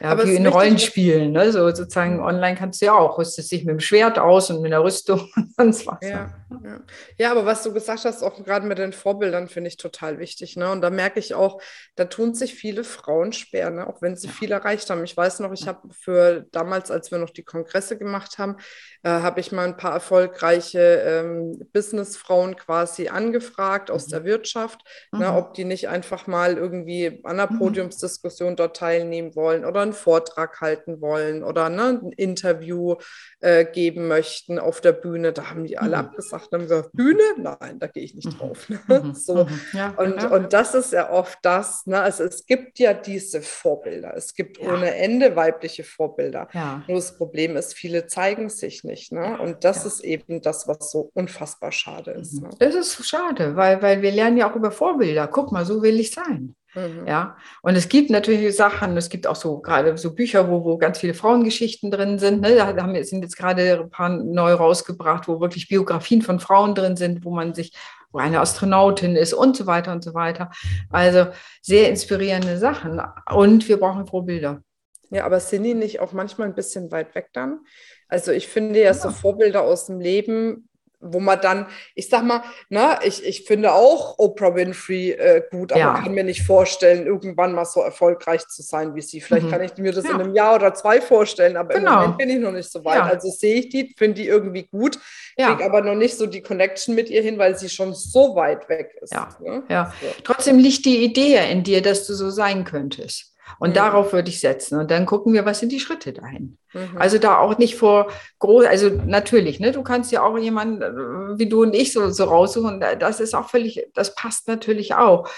ja 0.00 0.10
aber 0.10 0.26
wie 0.26 0.36
in 0.36 0.46
Rollenspielen, 0.46 1.32
ne? 1.32 1.50
so 1.50 1.68
sozusagen 1.70 2.20
online 2.20 2.56
kannst 2.56 2.80
du 2.80 2.86
ja 2.86 2.92
auch, 2.92 3.18
rüstest 3.18 3.50
dich 3.50 3.64
mit 3.64 3.72
dem 3.72 3.80
Schwert 3.80 4.16
aus 4.16 4.48
und 4.50 4.62
mit 4.62 4.70
der 4.70 4.84
Rüstung 4.84 5.28
und 5.36 5.54
sonst 5.56 5.88
was. 5.88 5.98
Ja, 6.02 6.32
ja. 6.62 6.80
ja, 7.16 7.30
aber 7.32 7.44
was 7.44 7.64
du 7.64 7.72
gesagt 7.72 8.04
hast, 8.04 8.22
auch 8.22 8.44
gerade 8.44 8.64
mit 8.64 8.78
den 8.78 8.92
Vorbildern, 8.92 9.48
finde 9.48 9.68
ich 9.68 9.76
total 9.76 10.20
wichtig. 10.20 10.54
Ne? 10.56 10.70
Und 10.70 10.82
da 10.82 10.90
merke 10.90 11.18
ich 11.18 11.34
auch, 11.34 11.60
da 11.96 12.04
tun 12.04 12.34
sich 12.34 12.54
viele 12.54 12.84
Frauen 12.84 13.32
schwer, 13.32 13.70
ne? 13.70 13.88
auch 13.88 14.00
wenn 14.02 14.14
sie 14.14 14.28
viel 14.28 14.52
erreicht 14.52 14.88
haben. 14.88 15.02
Ich 15.02 15.16
weiß 15.16 15.40
noch, 15.40 15.52
ich 15.52 15.66
habe 15.66 15.88
für 15.92 16.46
damals, 16.52 16.92
als 16.92 17.10
wir 17.10 17.18
noch 17.18 17.30
die 17.30 17.44
Kongresse 17.44 17.98
gemacht 17.98 18.38
haben, 18.38 18.58
äh, 19.02 19.08
habe 19.08 19.40
ich 19.40 19.50
mal 19.50 19.66
ein 19.66 19.76
paar 19.76 19.94
erfolgreiche 19.94 20.78
ähm, 20.78 21.58
Businessfrauen 21.72 22.54
quasi 22.54 23.08
angefragt 23.08 23.90
aus 23.90 24.06
mhm. 24.06 24.10
der 24.10 24.24
Wirtschaft, 24.24 24.84
ne? 25.10 25.18
mhm. 25.18 25.24
ne? 25.24 25.34
ob 25.34 25.54
die 25.54 25.64
nicht 25.64 25.88
einfach 25.88 26.28
mal 26.28 26.56
irgendwie 26.56 27.20
an 27.24 27.40
einer 27.40 27.52
mhm. 27.52 27.58
Podiumsdiskussion 27.58 28.54
dort 28.54 28.76
teilnehmen 28.76 29.07
teilnehmen 29.08 29.34
wollen 29.34 29.64
oder 29.64 29.80
einen 29.80 29.92
Vortrag 29.92 30.60
halten 30.60 31.00
wollen 31.00 31.42
oder 31.42 31.68
ne, 31.68 32.00
ein 32.02 32.12
Interview 32.12 32.96
äh, 33.40 33.64
geben 33.64 34.08
möchten 34.08 34.58
auf 34.58 34.80
der 34.80 34.92
Bühne. 34.92 35.32
Da 35.32 35.50
haben 35.50 35.64
die 35.64 35.78
alle 35.78 35.96
mhm. 35.96 36.08
abgesagt 36.08 36.48
und 36.52 36.60
haben 36.60 36.68
gesagt, 36.68 36.92
Bühne? 36.92 37.22
Nein, 37.36 37.78
da 37.78 37.86
gehe 37.86 38.04
ich 38.04 38.14
nicht 38.14 38.32
mhm. 38.32 38.38
drauf. 38.38 38.68
Ne? 38.68 38.78
Mhm. 38.88 39.14
so. 39.14 39.44
Mhm. 39.44 39.60
Ja, 39.72 39.94
und, 39.96 40.22
ja. 40.22 40.28
und 40.28 40.52
das 40.52 40.74
ist 40.74 40.92
ja 40.92 41.10
oft 41.10 41.38
das, 41.42 41.86
ne? 41.86 42.00
also 42.00 42.24
es 42.24 42.46
gibt 42.46 42.78
ja 42.78 42.94
diese 42.94 43.42
Vorbilder. 43.42 44.14
Es 44.16 44.34
gibt 44.34 44.58
ja. 44.58 44.72
ohne 44.72 44.94
Ende 44.94 45.36
weibliche 45.36 45.84
Vorbilder. 45.84 46.48
Nur 46.86 46.96
das 46.96 47.16
Problem 47.16 47.56
ist, 47.56 47.74
viele 47.74 48.06
zeigen 48.06 48.48
sich 48.48 48.84
nicht. 48.84 49.12
Ne? 49.12 49.38
Und 49.40 49.64
das 49.64 49.84
ist 49.84 50.00
eben 50.00 50.42
das, 50.42 50.68
was 50.68 50.90
so 50.90 51.10
unfassbar 51.14 51.72
schade 51.72 52.12
ist. 52.12 52.42
Ne? 52.42 52.50
Das 52.58 52.74
ist 52.74 53.06
schade, 53.06 53.56
weil, 53.56 53.82
weil 53.82 54.02
wir 54.02 54.12
lernen 54.12 54.36
ja 54.36 54.50
auch 54.50 54.56
über 54.56 54.70
Vorbilder. 54.70 55.28
Guck 55.28 55.52
mal, 55.52 55.64
so 55.64 55.82
will 55.82 55.98
ich 56.00 56.12
sein. 56.12 56.54
Mhm. 56.74 57.06
Ja, 57.06 57.36
und 57.62 57.76
es 57.76 57.88
gibt 57.88 58.10
natürlich 58.10 58.54
Sachen, 58.54 58.96
es 58.96 59.08
gibt 59.08 59.26
auch 59.26 59.36
so 59.36 59.60
gerade 59.60 59.96
so 59.96 60.14
Bücher, 60.14 60.48
wo, 60.48 60.64
wo 60.64 60.76
ganz 60.76 60.98
viele 60.98 61.14
Frauengeschichten 61.14 61.90
drin 61.90 62.18
sind. 62.18 62.40
Ne? 62.40 62.54
Da 62.56 62.76
haben 62.76 62.94
wir, 62.94 63.04
sind 63.04 63.22
jetzt 63.22 63.36
gerade 63.36 63.80
ein 63.80 63.90
paar 63.90 64.10
neu 64.10 64.52
rausgebracht, 64.52 65.28
wo 65.28 65.40
wirklich 65.40 65.68
Biografien 65.68 66.22
von 66.22 66.40
Frauen 66.40 66.74
drin 66.74 66.96
sind, 66.96 67.24
wo 67.24 67.30
man 67.30 67.54
sich, 67.54 67.72
wo 68.10 68.18
eine 68.18 68.40
Astronautin 68.40 69.16
ist 69.16 69.32
und 69.32 69.56
so 69.56 69.66
weiter 69.66 69.92
und 69.92 70.04
so 70.04 70.14
weiter. 70.14 70.50
Also 70.90 71.26
sehr 71.62 71.88
inspirierende 71.88 72.58
Sachen. 72.58 73.00
Und 73.30 73.66
wir 73.68 73.78
brauchen 73.78 74.06
Vorbilder. 74.06 74.62
Ja, 75.10 75.24
aber 75.24 75.40
sind 75.40 75.62
die 75.62 75.74
nicht 75.74 76.00
auch 76.00 76.12
manchmal 76.12 76.48
ein 76.48 76.54
bisschen 76.54 76.90
weit 76.90 77.14
weg 77.14 77.30
dann? 77.32 77.60
Also 78.08 78.30
ich 78.30 78.46
finde 78.46 78.78
ja, 78.78 78.86
ja. 78.86 78.94
so 78.94 79.10
Vorbilder 79.10 79.62
aus 79.62 79.86
dem 79.86 80.00
Leben 80.00 80.67
wo 81.00 81.20
man 81.20 81.40
dann, 81.40 81.66
ich 81.94 82.08
sag 82.08 82.24
mal, 82.24 82.42
na, 82.68 82.98
ich, 83.04 83.24
ich 83.24 83.44
finde 83.44 83.72
auch 83.72 84.18
Oprah 84.18 84.54
Winfrey 84.54 85.12
äh, 85.12 85.42
gut, 85.50 85.72
aber 85.72 85.80
ja. 85.80 85.94
kann 85.94 86.12
mir 86.12 86.24
nicht 86.24 86.42
vorstellen, 86.42 87.06
irgendwann 87.06 87.52
mal 87.52 87.64
so 87.64 87.80
erfolgreich 87.80 88.46
zu 88.48 88.62
sein 88.62 88.94
wie 88.94 89.02
sie. 89.02 89.20
Vielleicht 89.20 89.46
mhm. 89.46 89.50
kann 89.50 89.62
ich 89.62 89.76
mir 89.76 89.92
das 89.92 90.04
ja. 90.04 90.10
in 90.10 90.20
einem 90.20 90.34
Jahr 90.34 90.56
oder 90.56 90.74
zwei 90.74 91.00
vorstellen, 91.00 91.56
aber 91.56 91.74
genau. 91.74 91.90
im 91.90 92.00
Moment 92.00 92.18
bin 92.18 92.30
ich 92.30 92.38
noch 92.38 92.52
nicht 92.52 92.70
so 92.70 92.84
weit. 92.84 92.96
Ja. 92.96 93.04
Also 93.06 93.30
sehe 93.30 93.54
ich 93.56 93.68
die, 93.68 93.94
finde 93.96 94.14
die 94.22 94.26
irgendwie 94.26 94.64
gut, 94.64 94.98
kriege 95.36 95.64
aber 95.64 95.82
noch 95.82 95.94
nicht 95.94 96.16
so 96.16 96.26
die 96.26 96.42
Connection 96.42 96.94
mit 96.94 97.10
ihr 97.10 97.22
hin, 97.22 97.38
weil 97.38 97.56
sie 97.56 97.68
schon 97.68 97.94
so 97.94 98.34
weit 98.34 98.68
weg 98.68 98.96
ist. 99.00 99.12
Ja, 99.12 99.28
ne? 99.40 99.62
ja. 99.68 99.92
Trotzdem 100.24 100.58
liegt 100.58 100.84
die 100.84 101.04
Idee 101.04 101.50
in 101.50 101.62
dir, 101.62 101.80
dass 101.80 102.06
du 102.06 102.14
so 102.14 102.30
sein 102.30 102.64
könntest. 102.64 103.34
Und 103.58 103.70
mhm. 103.70 103.74
darauf 103.74 104.12
würde 104.12 104.30
ich 104.30 104.40
setzen. 104.40 104.78
Und 104.78 104.90
dann 104.90 105.06
gucken 105.06 105.32
wir, 105.32 105.44
was 105.44 105.60
sind 105.60 105.72
die 105.72 105.80
Schritte 105.80 106.12
dahin. 106.12 106.58
Mhm. 106.72 106.96
Also 106.96 107.18
da 107.18 107.38
auch 107.38 107.58
nicht 107.58 107.76
vor 107.76 108.10
groß, 108.38 108.66
also 108.66 108.88
natürlich, 108.88 109.60
ne, 109.60 109.72
du 109.72 109.82
kannst 109.82 110.12
ja 110.12 110.22
auch 110.22 110.38
jemanden 110.38 110.82
äh, 110.82 111.38
wie 111.38 111.48
du 111.48 111.62
und 111.62 111.74
ich 111.74 111.92
so, 111.92 112.10
so 112.10 112.24
raussuchen. 112.24 112.82
Das 112.98 113.20
ist 113.20 113.34
auch 113.34 113.48
völlig, 113.48 113.88
das 113.94 114.14
passt 114.14 114.48
natürlich 114.48 114.94
auch. 114.94 115.28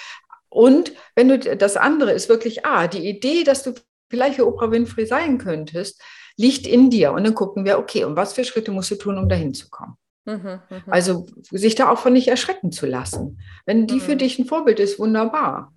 Und 0.48 0.92
wenn 1.14 1.28
du 1.28 1.38
das 1.38 1.76
andere 1.76 2.12
ist 2.12 2.28
wirklich, 2.28 2.66
ah, 2.66 2.88
die 2.88 3.08
Idee, 3.08 3.44
dass 3.44 3.62
du 3.62 3.74
vielleicht 4.08 4.36
für 4.36 4.46
Oprah 4.46 4.70
Winfrey 4.70 5.06
sein 5.06 5.38
könntest, 5.38 6.02
liegt 6.36 6.66
in 6.66 6.90
dir. 6.90 7.12
Und 7.12 7.24
dann 7.24 7.34
gucken 7.34 7.64
wir, 7.64 7.78
okay, 7.78 8.04
und 8.04 8.16
was 8.16 8.32
für 8.32 8.44
Schritte 8.44 8.72
musst 8.72 8.90
du 8.90 8.96
tun, 8.96 9.18
um 9.18 9.28
dahin 9.28 9.54
zu 9.54 9.70
kommen? 9.70 9.96
Mhm, 10.26 10.60
mhm. 10.68 10.82
also 10.86 11.26
sich 11.50 11.74
da 11.74 11.90
auch 11.90 11.98
von 11.98 12.12
nicht 12.12 12.28
erschrecken 12.28 12.72
zu 12.72 12.86
lassen. 12.86 13.40
Wenn 13.64 13.86
die 13.86 14.00
für 14.00 14.14
mhm. 14.14 14.18
dich 14.18 14.38
ein 14.38 14.44
Vorbild 14.44 14.80
ist, 14.80 14.98
wunderbar. 14.98 15.72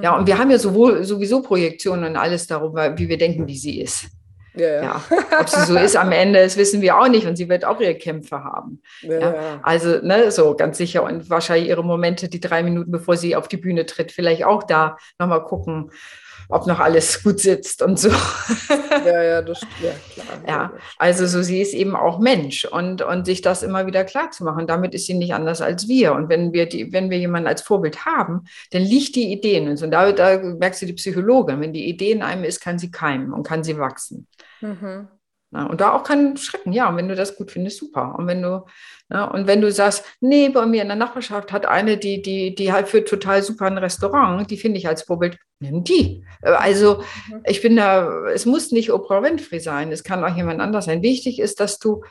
Ja, 0.00 0.16
und 0.16 0.26
wir 0.26 0.38
haben 0.38 0.50
ja 0.50 0.58
sowohl, 0.58 1.04
sowieso 1.04 1.42
Projektionen 1.42 2.04
und 2.10 2.16
alles 2.16 2.46
darüber, 2.46 2.96
wie 2.98 3.08
wir 3.08 3.18
denken, 3.18 3.46
wie 3.46 3.56
sie 3.56 3.80
ist. 3.80 4.06
Ja, 4.54 4.68
ja. 4.68 4.82
ja, 4.82 5.40
Ob 5.40 5.48
sie 5.48 5.64
so 5.66 5.76
ist 5.76 5.96
am 5.96 6.12
Ende, 6.12 6.42
das 6.42 6.56
wissen 6.56 6.80
wir 6.80 6.98
auch 6.98 7.08
nicht. 7.08 7.26
Und 7.26 7.36
sie 7.36 7.48
wird 7.48 7.64
auch 7.64 7.78
ihre 7.80 7.94
Kämpfe 7.94 8.42
haben. 8.42 8.80
Ja, 9.02 9.18
ja. 9.18 9.60
Also, 9.62 9.98
ne, 10.02 10.30
so 10.30 10.56
ganz 10.56 10.78
sicher. 10.78 11.02
Und 11.02 11.28
wahrscheinlich 11.28 11.68
ihre 11.68 11.84
Momente, 11.84 12.28
die 12.28 12.40
drei 12.40 12.62
Minuten, 12.62 12.90
bevor 12.90 13.16
sie 13.16 13.36
auf 13.36 13.48
die 13.48 13.58
Bühne 13.58 13.86
tritt, 13.86 14.12
vielleicht 14.12 14.44
auch 14.44 14.62
da 14.62 14.96
nochmal 15.18 15.44
gucken, 15.44 15.90
ob 16.48 16.66
noch 16.66 16.80
alles 16.80 17.22
gut 17.22 17.40
sitzt 17.40 17.82
und 17.82 17.98
so. 17.98 18.10
Ja, 19.04 19.22
ja, 19.22 19.42
das 19.42 19.60
ja, 19.82 19.92
klar. 20.14 20.26
Ja, 20.46 20.72
also 20.98 21.26
so 21.26 21.42
sie 21.42 21.60
ist 21.60 21.74
eben 21.74 21.96
auch 21.96 22.18
Mensch 22.18 22.64
und, 22.64 23.02
und 23.02 23.26
sich 23.26 23.42
das 23.42 23.62
immer 23.62 23.86
wieder 23.86 24.04
klar 24.04 24.30
zu 24.30 24.44
machen. 24.44 24.66
Damit 24.66 24.94
ist 24.94 25.06
sie 25.06 25.14
nicht 25.14 25.34
anders 25.34 25.60
als 25.60 25.88
wir. 25.88 26.12
Und 26.12 26.28
wenn 26.28 26.52
wir 26.52 26.66
die, 26.66 26.92
wenn 26.92 27.10
wir 27.10 27.18
jemanden 27.18 27.48
als 27.48 27.62
Vorbild 27.62 28.04
haben, 28.04 28.44
dann 28.70 28.82
liegt 28.82 29.16
die 29.16 29.32
Idee 29.32 29.56
in 29.56 29.68
uns. 29.68 29.82
Und 29.82 29.90
da, 29.90 30.12
da 30.12 30.38
merkst 30.38 30.82
du 30.82 30.86
die 30.86 30.92
Psychologin. 30.92 31.60
Wenn 31.60 31.72
die 31.72 31.88
Idee 31.88 32.12
in 32.12 32.22
einem 32.22 32.44
ist, 32.44 32.60
kann 32.60 32.78
sie 32.78 32.90
keimen 32.90 33.32
und 33.32 33.42
kann 33.42 33.64
sie 33.64 33.78
wachsen. 33.78 34.26
Mhm. 34.60 35.08
Ja, 35.56 35.64
und 35.64 35.80
da 35.80 35.92
auch 35.92 36.04
kann 36.04 36.36
schrecken, 36.36 36.74
ja, 36.74 36.86
und 36.90 36.98
wenn 36.98 37.08
du 37.08 37.14
das 37.14 37.36
gut 37.36 37.50
findest, 37.50 37.78
super. 37.78 38.14
Und 38.18 38.26
wenn 38.26 38.42
du, 38.42 38.66
ja, 39.10 39.24
und 39.24 39.46
wenn 39.46 39.62
du 39.62 39.72
sagst, 39.72 40.04
nee, 40.20 40.50
bei 40.50 40.66
mir 40.66 40.82
in 40.82 40.88
der 40.88 40.98
Nachbarschaft 40.98 41.50
hat 41.50 41.64
eine, 41.64 41.96
die, 41.96 42.20
die, 42.20 42.54
die 42.54 42.72
halt 42.72 42.88
für 42.88 43.02
total 43.04 43.42
super 43.42 43.64
ein 43.64 43.78
Restaurant, 43.78 44.50
die 44.50 44.58
finde 44.58 44.76
ich 44.76 44.86
als 44.86 45.04
Vorbild, 45.04 45.38
nimm 45.58 45.82
die. 45.82 46.26
Also 46.42 47.02
mhm. 47.30 47.40
ich 47.46 47.62
bin 47.62 47.74
da, 47.74 48.26
es 48.26 48.44
muss 48.44 48.70
nicht 48.70 48.92
Oprah 48.92 49.22
Winfrey 49.22 49.58
sein, 49.58 49.92
es 49.92 50.04
kann 50.04 50.22
auch 50.22 50.36
jemand 50.36 50.60
anders 50.60 50.84
sein. 50.84 51.02
Wichtig 51.02 51.38
ist, 51.38 51.58
dass 51.58 51.78
du, 51.78 52.04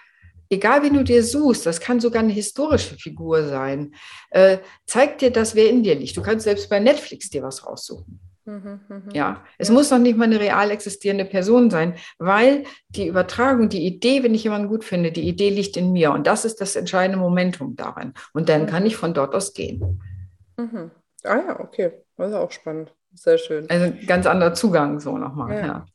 egal 0.49 0.81
wie 0.81 0.89
du 0.89 1.03
dir 1.03 1.23
suchst, 1.23 1.67
das 1.67 1.79
kann 1.79 1.99
sogar 1.99 2.23
eine 2.23 2.33
historische 2.33 2.95
Figur 2.95 3.43
sein, 3.43 3.93
äh, 4.31 4.57
zeig 4.87 5.19
dir 5.19 5.29
das, 5.29 5.53
wer 5.53 5.69
in 5.69 5.83
dir 5.83 5.93
liegt. 5.93 6.17
Du 6.17 6.23
kannst 6.23 6.45
selbst 6.45 6.67
bei 6.67 6.79
Netflix 6.79 7.29
dir 7.29 7.43
was 7.43 7.63
raussuchen. 7.63 8.19
Mhm, 8.45 8.79
mhm. 8.87 9.09
Ja, 9.11 9.43
es 9.57 9.71
muss 9.71 9.89
noch 9.89 9.97
nicht 9.97 10.17
mal 10.17 10.25
eine 10.25 10.39
real 10.39 10.69
existierende 10.69 11.25
Person 11.25 11.71
sein, 11.71 11.95
weil 12.19 12.63
die 12.89 13.07
Übertragung, 13.07 13.69
die 13.69 13.85
Idee, 13.85 14.23
wenn 14.23 14.35
ich 14.35 14.43
jemanden 14.43 14.67
gut 14.67 14.83
finde, 14.83 15.11
die 15.11 15.27
Idee 15.27 15.49
liegt 15.49 15.77
in 15.77 15.91
mir 15.91 16.11
und 16.11 16.27
das 16.27 16.45
ist 16.45 16.61
das 16.61 16.75
entscheidende 16.75 17.17
Momentum 17.17 17.75
daran. 17.75 18.13
Und 18.33 18.49
dann 18.49 18.67
kann 18.67 18.85
ich 18.85 18.97
von 18.97 19.15
dort 19.15 19.33
aus 19.33 19.53
gehen. 19.53 20.01
Mhm. 20.57 20.91
Ah 21.23 21.37
ja, 21.37 21.59
okay, 21.59 21.91
das 22.17 22.29
ist 22.29 22.35
auch 22.35 22.51
spannend. 22.51 22.93
Sehr 23.15 23.37
schön. 23.37 23.67
Also 23.69 23.85
ein 23.85 24.05
ganz 24.05 24.27
anderer 24.27 24.53
Zugang 24.53 24.99
so 24.99 25.17
nochmal, 25.17 25.55
ja. 25.55 25.65
ja. 25.65 25.85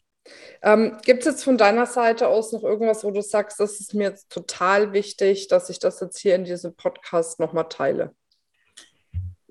Ähm, 0.63 0.99
Gibt 1.05 1.21
es 1.21 1.27
jetzt 1.27 1.45
von 1.45 1.57
deiner 1.57 1.87
Seite 1.87 2.29
aus 2.29 2.53
noch 2.53 2.63
irgendwas, 2.63 3.05
wo 3.05 3.11
du 3.11 3.23
sagst, 3.23 3.61
das 3.61 3.81
ist 3.81 3.95
mir 3.95 4.09
jetzt 4.09 4.31
total 4.31 4.93
wichtig, 4.93 5.49
dass 5.49 5.71
ich 5.71 5.79
das 5.79 6.01
jetzt 6.01 6.19
hier 6.19 6.35
in 6.35 6.45
diesem 6.45 6.75
Podcast 6.75 7.41
nochmal 7.41 7.69
teile? 7.69 8.15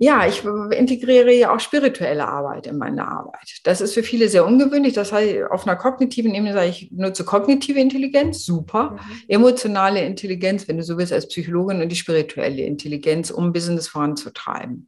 Ja, 0.01 0.25
ich 0.25 0.45
integriere 0.45 1.33
ja 1.33 1.53
auch 1.53 1.59
spirituelle 1.59 2.25
Arbeit 2.25 2.67
in 2.67 2.77
meine 2.77 3.05
Arbeit. 3.05 3.59
Das 3.65 3.81
ist 3.81 3.93
für 3.93 4.01
viele 4.01 4.29
sehr 4.29 4.45
ungewöhnlich. 4.45 4.93
Das 4.93 5.11
heißt, 5.11 5.51
auf 5.51 5.67
einer 5.67 5.75
kognitiven 5.75 6.33
Ebene 6.33 6.53
sage 6.53 6.69
ich, 6.69 6.89
nutze 6.93 7.25
kognitive 7.25 7.81
Intelligenz, 7.81 8.45
super. 8.45 8.91
Mhm. 8.91 8.99
Emotionale 9.27 10.05
Intelligenz, 10.05 10.69
wenn 10.69 10.77
du 10.77 10.83
so 10.83 10.97
willst, 10.97 11.11
als 11.11 11.27
Psychologin 11.27 11.81
und 11.81 11.89
die 11.89 11.97
spirituelle 11.97 12.61
Intelligenz, 12.61 13.29
um 13.29 13.51
Business 13.51 13.89
voranzutreiben. 13.89 14.87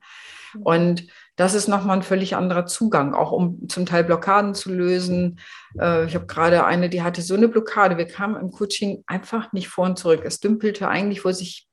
Mhm. 0.54 0.62
Und 0.62 1.08
das 1.36 1.56
ist 1.56 1.67
nochmal 1.67 1.97
ein 1.97 2.04
völlig 2.04 2.38
anderer 2.38 2.65
Zugang, 2.65 3.13
auch 3.13 3.34
um 3.34 3.67
zum 3.67 3.86
Teil 3.86 4.06
Blockaden 4.06 4.56
zu 4.56 4.74
lösen. 4.74 5.39
Äh, 5.78 6.06
ich 6.06 6.15
habe 6.15 6.26
gerade 6.26 6.63
eine, 6.65 6.88
die 6.88 7.02
hatte 7.02 7.21
so 7.21 7.36
eine 7.36 7.50
Blockade. 7.50 7.97
Wir 7.97 8.08
kamen 8.08 8.39
im 8.39 8.52
Coaching 8.52 9.04
einfach 9.08 9.52
nicht 9.52 9.67
vor 9.67 9.86
und 9.86 10.00
zurück. 10.00 10.21
Es 10.24 10.39
dümpelte 10.39 10.88
eigentlich 10.88 11.19
vor 11.19 11.34
sich 11.34 11.67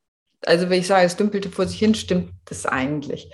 also 0.46 0.70
wenn 0.70 0.81
ich 0.81 0.87
sage, 0.87 1.07
es 1.07 1.16
dümpelte 1.16 1.51
vor 1.51 1.66
sich 1.66 1.79
hin, 1.79 1.94
stimmt 1.94 2.33
das 2.46 2.66
eigentlich. 2.66 3.31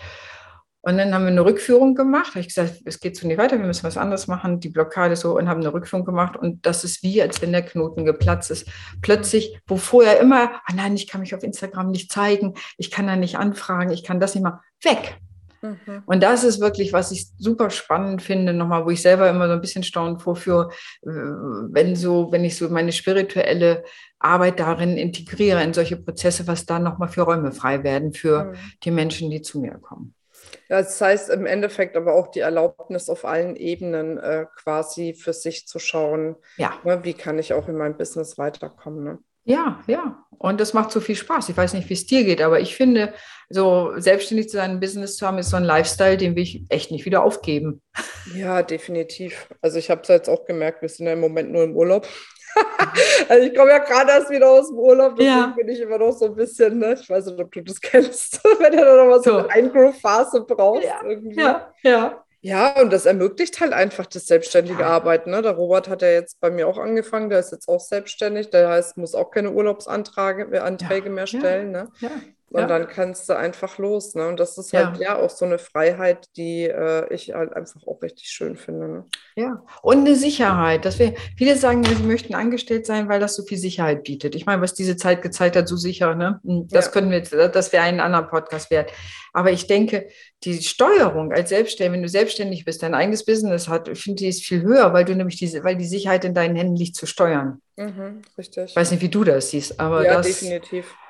Und 0.87 0.99
dann 0.99 1.15
haben 1.15 1.23
wir 1.23 1.31
eine 1.31 1.45
Rückführung 1.45 1.95
gemacht. 1.95 2.27
Da 2.27 2.31
habe 2.33 2.41
ich 2.41 2.49
gesagt, 2.49 2.83
es 2.85 3.01
geht 3.01 3.17
so 3.17 3.27
nicht 3.27 3.39
weiter, 3.39 3.59
wir 3.59 3.67
müssen 3.67 3.85
was 3.85 3.97
anderes 3.97 4.27
machen, 4.27 4.61
die 4.61 4.69
Blockade 4.69 5.17
so 5.17 5.39
und 5.39 5.49
haben 5.49 5.61
eine 5.61 5.73
Rückführung 5.73 6.05
gemacht. 6.05 6.37
Und 6.37 6.67
das 6.67 6.85
ist 6.85 7.03
wie, 7.03 7.23
als 7.23 7.41
wenn 7.41 7.53
der 7.53 7.63
Knoten 7.63 8.05
geplatzt 8.05 8.51
ist. 8.51 8.69
Plötzlich, 9.01 9.59
wo 9.67 9.77
vorher 9.77 10.21
immer, 10.21 10.61
ah 10.67 10.73
nein, 10.75 10.95
ich 10.95 11.07
kann 11.07 11.23
mich 11.23 11.35
auf 11.35 11.43
Instagram 11.43 11.91
nicht 11.91 12.13
zeigen, 12.13 12.55
ich 12.77 12.91
kann 12.91 13.07
da 13.07 13.17
nicht 13.17 13.39
anfragen, 13.39 13.93
ich 13.93 14.05
kann 14.05 14.21
das 14.21 14.35
nicht 14.35 14.45
mal, 14.45 14.61
weg. 14.83 15.19
Mhm. 15.65 16.03
Und 16.05 16.23
das 16.23 16.45
ist 16.45 16.61
wirklich, 16.61 16.93
was 16.93 17.11
ich 17.11 17.27
super 17.39 17.71
spannend 17.71 18.21
finde, 18.21 18.53
nochmal, 18.53 18.85
wo 18.85 18.91
ich 18.91 19.01
selber 19.01 19.31
immer 19.31 19.47
so 19.47 19.55
ein 19.55 19.61
bisschen 19.63 19.83
staunend 19.83 20.21
vorführe, 20.21 20.71
äh, 21.03 21.09
wenn 21.09 21.97
so, 21.97 22.31
wenn 22.31 22.45
ich 22.45 22.57
so 22.57 22.69
meine 22.69 22.93
spirituelle 22.93 23.83
Arbeit 24.19 24.61
darin 24.61 24.99
integriere, 24.99 25.63
in 25.63 25.73
solche 25.73 25.97
Prozesse, 25.97 26.47
was 26.47 26.67
da 26.67 26.79
nochmal 26.79 27.09
für 27.09 27.23
Räume 27.23 27.51
frei 27.53 27.83
werden 27.83 28.13
für 28.13 28.45
mhm. 28.45 28.57
die 28.85 28.91
Menschen, 28.91 29.31
die 29.31 29.41
zu 29.41 29.59
mir 29.59 29.79
kommen. 29.79 30.15
Ja, 30.69 30.83
das 30.83 31.01
heißt 31.01 31.31
im 31.31 31.47
Endeffekt 31.47 31.97
aber 31.97 32.15
auch 32.15 32.29
die 32.29 32.41
Erlaubnis 32.41 33.09
auf 33.09 33.25
allen 33.25 33.57
Ebenen 33.57 34.19
äh, 34.19 34.47
quasi 34.57 35.15
für 35.15 35.33
sich 35.33 35.67
zu 35.67 35.79
schauen, 35.79 36.37
ja. 36.59 36.75
ne, 36.85 37.05
wie 37.05 37.15
kann 37.15 37.39
ich 37.39 37.55
auch 37.55 37.69
in 37.69 37.77
meinem 37.77 37.97
Business 37.97 38.37
weiterkommen. 38.37 39.05
Ne? 39.05 39.19
Ja, 39.45 39.81
ja. 39.87 40.25
Und 40.39 40.61
das 40.61 40.75
macht 40.75 40.91
so 40.91 41.01
viel 41.01 41.17
Spaß. 41.17 41.49
Ich 41.49 41.57
weiß 41.57 41.75
nicht, 41.75 41.89
wie 41.89 41.95
es 41.95 42.07
dir 42.07 42.25
geht, 42.25 42.43
aber 42.43 42.61
ich 42.61 42.77
finde, 42.77 43.15
so 43.49 43.93
selbstständig 43.97 44.49
zu 44.49 44.57
sein, 44.57 44.73
ein 44.73 44.81
Business 44.81 45.17
zu 45.17 45.27
haben, 45.27 45.39
ist 45.39 45.51
so 45.51 45.57
ein 45.57 45.65
Lifestyle, 45.65 46.17
den 46.17 46.35
will 46.35 46.43
ich 46.43 46.65
echt 46.69 46.91
nicht 46.91 47.05
wieder 47.05 47.23
aufgeben. 47.23 47.83
Ja, 48.35 48.63
definitiv. 48.63 49.49
Also 49.61 49.79
ich 49.79 49.91
habe 49.91 50.03
es 50.03 50.09
jetzt 50.09 50.29
auch 50.29 50.45
gemerkt, 50.45 50.83
wir 50.83 50.89
sind 50.89 51.07
ja 51.07 51.13
im 51.13 51.21
Moment 51.21 51.53
nur 51.53 51.65
im 51.65 51.77
Urlaub. 51.77 52.07
also 53.29 53.47
ich 53.47 53.55
komme 53.55 53.71
ja 53.71 53.79
gerade 53.79 54.13
erst 54.13 54.31
wieder 54.31 54.49
aus 54.49 54.69
dem 54.69 54.79
Urlaub, 54.79 55.17
deswegen 55.17 55.37
ja. 55.37 55.55
bin 55.57 55.69
ich 55.69 55.81
immer 55.81 55.99
noch 55.99 56.13
so 56.13 56.27
ein 56.27 56.35
bisschen, 56.35 56.79
ne? 56.79 56.97
ich 57.01 57.09
weiß 57.09 57.27
nicht, 57.27 57.41
ob 57.41 57.51
du 57.51 57.63
das 57.63 57.81
kennst, 57.81 58.43
wenn 58.61 58.73
du 58.73 58.79
dann 58.79 58.97
noch 58.97 59.07
mal 59.07 59.23
so, 59.23 59.31
so. 59.31 59.37
eine 59.39 59.51
Eingroove-Phase 59.51 60.43
brauchst. 60.43 60.85
Ja, 60.85 61.01
irgendwie. 61.05 61.41
ja, 61.41 61.73
ja. 61.83 62.24
Ja, 62.45 62.79
und 62.79 62.93
das 62.93 63.07
ermöglicht 63.07 63.59
halt 63.63 63.73
einfach 63.73 64.05
das 64.05 64.27
selbstständige 64.27 64.83
ja. 64.83 64.89
Arbeiten. 64.89 65.31
Ne? 65.31 65.41
Der 65.41 65.53
Robert 65.53 65.89
hat 65.89 66.03
ja 66.03 66.09
jetzt 66.09 66.39
bei 66.41 66.51
mir 66.51 66.69
auch 66.69 66.77
angefangen, 66.77 67.31
der 67.31 67.39
ist 67.39 67.53
jetzt 67.53 67.71
auch 67.71 67.81
selbstständig, 67.81 68.51
der 68.51 68.69
heißt, 68.69 68.99
muss 68.99 69.15
auch 69.15 69.31
keine 69.31 69.51
Urlaubsanträge 69.51 70.63
Anträge 70.63 71.07
ja. 71.07 71.13
mehr 71.13 71.27
stellen. 71.27 71.71
Ne? 71.71 71.89
Ja. 72.01 72.11
Und 72.55 72.61
ja. 72.61 72.67
dann 72.69 72.87
kannst 72.87 73.29
du 73.29 73.37
einfach 73.37 73.79
los. 73.79 74.15
Ne? 74.15 74.29
Und 74.29 74.39
das 74.39 74.57
ist 74.59 74.73
halt 74.73 74.99
ja, 74.99 75.03
ja 75.03 75.19
auch 75.19 75.29
so 75.29 75.45
eine 75.45 75.59
Freiheit, 75.59 76.29
die 76.37 76.63
äh, 76.63 77.13
ich 77.13 77.35
halt 77.35 77.53
einfach 77.53 77.85
auch 77.85 78.01
richtig 78.01 78.29
schön 78.29 78.55
finde. 78.55 78.87
Ne? 78.87 79.05
Ja, 79.35 79.65
und 79.83 79.99
eine 79.99 80.15
Sicherheit. 80.15 80.85
Dass 80.85 81.01
wir, 81.01 81.15
viele 81.37 81.57
sagen, 81.57 81.83
sie 81.83 82.05
möchten 82.05 82.37
angestellt 82.37 82.87
sein, 82.87 83.09
weil 83.09 83.19
das 83.19 83.35
so 83.35 83.43
viel 83.43 83.59
Sicherheit 83.59 84.05
bietet. 84.05 84.37
Ich 84.37 84.47
meine, 84.47 84.63
was 84.63 84.73
diese 84.73 84.97
Zeit 84.97 85.21
gezeigt 85.21 85.57
hat, 85.57 85.67
so 85.67 85.75
sicher, 85.77 86.15
ne? 86.15 86.39
Hm, 86.45 86.69
das 86.69 86.85
ja. 86.85 86.91
können 86.93 87.11
wir, 87.11 87.23
das 87.23 87.73
wäre 87.73 87.83
einen 87.83 87.99
anderen 87.99 88.29
Podcast 88.29 88.71
wert. 88.71 88.93
Aber 89.33 89.51
ich 89.51 89.67
denke, 89.67 90.07
die 90.45 90.63
Steuerung 90.63 91.33
als 91.33 91.49
Selbstständig, 91.49 91.93
wenn 91.93 92.03
du 92.03 92.09
selbstständig 92.09 92.65
bist, 92.65 92.85
dein 92.85 92.95
eigenes 92.95 93.25
Business 93.25 93.67
hat, 93.67 93.89
ich 93.89 94.01
finde, 94.01 94.21
die 94.21 94.29
ist 94.29 94.45
viel 94.45 94.63
höher, 94.63 94.93
weil 94.93 95.05
du 95.05 95.17
nämlich 95.17 95.39
diese, 95.39 95.65
weil 95.65 95.75
die 95.75 95.87
Sicherheit 95.87 96.25
in 96.25 96.35
deinen 96.35 96.55
Händen 96.55 96.77
liegt 96.77 96.95
zu 96.95 97.07
steuern. 97.07 97.61
Mhm, 97.77 98.23
richtig. 98.39 98.71
Ich 98.71 98.77
weiß 98.77 98.93
nicht, 98.93 99.03
wie 99.03 99.09
du 99.09 99.25
das 99.25 99.51
siehst, 99.51 99.81
aber 99.81 100.05
ja, 100.05 100.15
das. 100.15 100.29
definitiv 100.29 100.85
äh, 100.85 101.04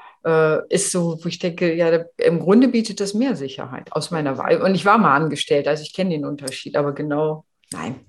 ist 0.68 0.90
so, 0.90 1.18
wo 1.22 1.28
ich 1.28 1.38
denke, 1.38 1.74
ja, 1.74 2.04
im 2.18 2.40
Grunde 2.40 2.68
bietet 2.68 3.00
das 3.00 3.12
mehr 3.12 3.36
Sicherheit 3.36 3.92
aus 3.92 4.10
meiner 4.10 4.38
Wahl. 4.38 4.62
Und 4.62 4.74
ich 4.74 4.84
war 4.86 4.96
mal 4.96 5.14
angestellt, 5.14 5.68
also 5.68 5.82
ich 5.82 5.94
kenne 5.94 6.10
den 6.10 6.24
Unterschied, 6.24 6.76
aber 6.76 6.92
genau, 6.92 7.44
nein. 7.72 8.00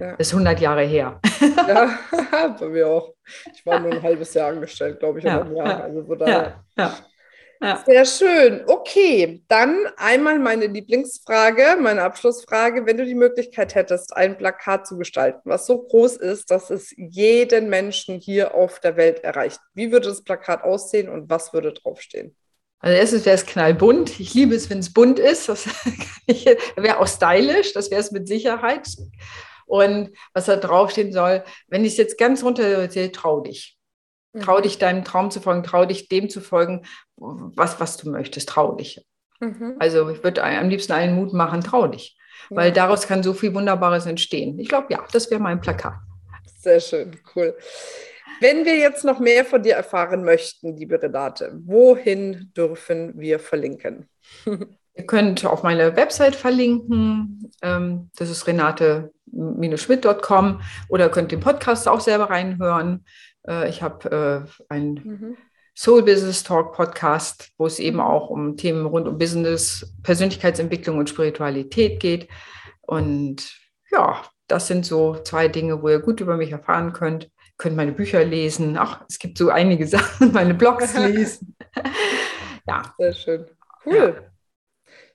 Ja. 0.00 0.16
Das 0.16 0.28
ist 0.28 0.34
100 0.34 0.60
Jahre 0.60 0.82
her. 0.82 1.20
Ja, 1.66 1.98
bei 2.60 2.68
mir 2.68 2.86
auch. 2.86 3.14
Ich 3.52 3.66
war 3.66 3.80
nur 3.80 3.90
ein 3.90 4.02
halbes 4.02 4.32
Jahr 4.34 4.50
angestellt, 4.50 5.00
glaube 5.00 5.18
ich, 5.18 5.24
ja, 5.24 5.44
Jahr. 5.50 5.82
Also 5.82 6.04
von 6.04 6.16
daher. 6.16 6.62
Ja, 6.76 6.84
ja. 6.84 6.94
Ja. 7.60 7.82
Sehr 7.86 8.04
schön. 8.04 8.64
Okay, 8.66 9.42
dann 9.48 9.86
einmal 9.96 10.38
meine 10.38 10.66
Lieblingsfrage, 10.66 11.76
meine 11.80 12.02
Abschlussfrage. 12.02 12.84
Wenn 12.84 12.98
du 12.98 13.04
die 13.04 13.14
Möglichkeit 13.14 13.74
hättest, 13.74 14.14
ein 14.14 14.36
Plakat 14.36 14.86
zu 14.86 14.98
gestalten, 14.98 15.40
was 15.44 15.66
so 15.66 15.82
groß 15.82 16.16
ist, 16.16 16.50
dass 16.50 16.70
es 16.70 16.94
jeden 16.96 17.70
Menschen 17.70 18.18
hier 18.18 18.54
auf 18.54 18.80
der 18.80 18.96
Welt 18.96 19.24
erreicht, 19.24 19.60
wie 19.74 19.90
würde 19.90 20.08
das 20.08 20.22
Plakat 20.22 20.64
aussehen 20.64 21.08
und 21.08 21.30
was 21.30 21.52
würde 21.52 21.72
draufstehen? 21.72 22.36
Also 22.80 22.98
erstens 22.98 23.24
wäre 23.24 23.36
es 23.36 23.46
knallbunt. 23.46 24.20
Ich 24.20 24.34
liebe 24.34 24.54
es, 24.54 24.68
wenn 24.68 24.80
es 24.80 24.92
bunt 24.92 25.18
ist. 25.18 25.48
Das 25.48 25.66
wäre 26.26 26.98
auch 26.98 27.08
stylisch, 27.08 27.72
das 27.72 27.90
wäre 27.90 28.00
es 28.00 28.12
mit 28.12 28.28
Sicherheit. 28.28 28.86
Und 29.64 30.10
was 30.34 30.46
da 30.46 30.56
draufstehen 30.56 31.12
soll, 31.12 31.42
wenn 31.68 31.84
ich 31.84 31.92
es 31.92 31.98
jetzt 31.98 32.18
ganz 32.18 32.44
runter 32.44 32.62
erzähle, 32.62 33.10
trau 33.12 33.40
dich. 33.40 33.75
Trau 34.40 34.60
dich 34.60 34.78
deinem 34.78 35.04
Traum 35.04 35.30
zu 35.30 35.40
folgen, 35.40 35.62
trau 35.62 35.84
dich 35.84 36.08
dem 36.08 36.28
zu 36.28 36.40
folgen, 36.40 36.84
was, 37.16 37.80
was 37.80 37.96
du 37.96 38.10
möchtest, 38.10 38.48
trau 38.48 38.74
dich. 38.74 39.04
Mhm. 39.40 39.76
Also 39.78 40.08
ich 40.10 40.22
würde 40.22 40.42
am 40.42 40.68
liebsten 40.68 40.92
allen 40.92 41.14
Mut 41.14 41.32
machen, 41.32 41.62
trau 41.62 41.86
dich. 41.86 42.18
Ja. 42.50 42.56
Weil 42.56 42.72
daraus 42.72 43.06
kann 43.06 43.22
so 43.22 43.34
viel 43.34 43.54
Wunderbares 43.54 44.06
entstehen. 44.06 44.58
Ich 44.58 44.68
glaube, 44.68 44.86
ja, 44.90 45.04
das 45.12 45.30
wäre 45.30 45.40
mein 45.40 45.60
Plakat. 45.60 45.94
Sehr 46.58 46.80
schön, 46.80 47.16
cool. 47.34 47.54
Wenn 48.40 48.64
wir 48.64 48.76
jetzt 48.76 49.04
noch 49.04 49.18
mehr 49.18 49.44
von 49.44 49.62
dir 49.62 49.74
erfahren 49.74 50.24
möchten, 50.24 50.76
liebe 50.76 51.00
Renate, 51.00 51.52
wohin 51.64 52.52
dürfen 52.56 53.12
wir 53.18 53.38
verlinken? 53.38 54.08
Ihr 54.44 55.06
könnt 55.06 55.44
auf 55.44 55.62
meine 55.62 55.94
Website 55.94 56.34
verlinken. 56.34 57.52
Ähm, 57.60 58.10
das 58.16 58.30
ist 58.30 58.46
renate-schmidt.com 58.46 60.62
oder 60.88 61.10
könnt 61.10 61.32
den 61.32 61.40
Podcast 61.40 61.86
auch 61.86 62.00
selber 62.00 62.30
reinhören. 62.30 63.04
Äh, 63.46 63.68
ich 63.68 63.82
habe 63.82 64.46
äh, 64.48 64.64
einen 64.68 64.94
mhm. 64.94 65.36
Soul 65.76 66.02
Business 66.02 66.42
Talk 66.42 66.72
Podcast, 66.72 67.50
wo 67.58 67.66
es 67.66 67.78
eben 67.78 68.00
auch 68.00 68.30
um 68.30 68.56
Themen 68.56 68.86
rund 68.86 69.06
um 69.06 69.18
Business, 69.18 69.94
Persönlichkeitsentwicklung 70.02 70.98
und 70.98 71.10
Spiritualität 71.10 72.00
geht. 72.00 72.28
Und 72.80 73.54
ja, 73.90 74.22
das 74.48 74.68
sind 74.68 74.86
so 74.86 75.16
zwei 75.16 75.48
Dinge, 75.48 75.82
wo 75.82 75.88
ihr 75.88 76.00
gut 76.00 76.20
über 76.20 76.36
mich 76.36 76.52
erfahren 76.52 76.92
könnt. 76.92 77.24
Ihr 77.24 77.30
könnt 77.58 77.76
meine 77.76 77.92
Bücher 77.92 78.24
lesen. 78.24 78.78
Ach, 78.78 79.04
es 79.08 79.18
gibt 79.18 79.36
so 79.36 79.50
einige 79.50 79.86
Sachen, 79.88 80.32
meine 80.32 80.54
Blogs 80.54 80.94
lesen. 80.98 81.56
ja. 82.66 82.94
Sehr 82.98 83.12
schön. 83.12 83.46
Cool. 83.84 84.14
Ja. 84.16 84.32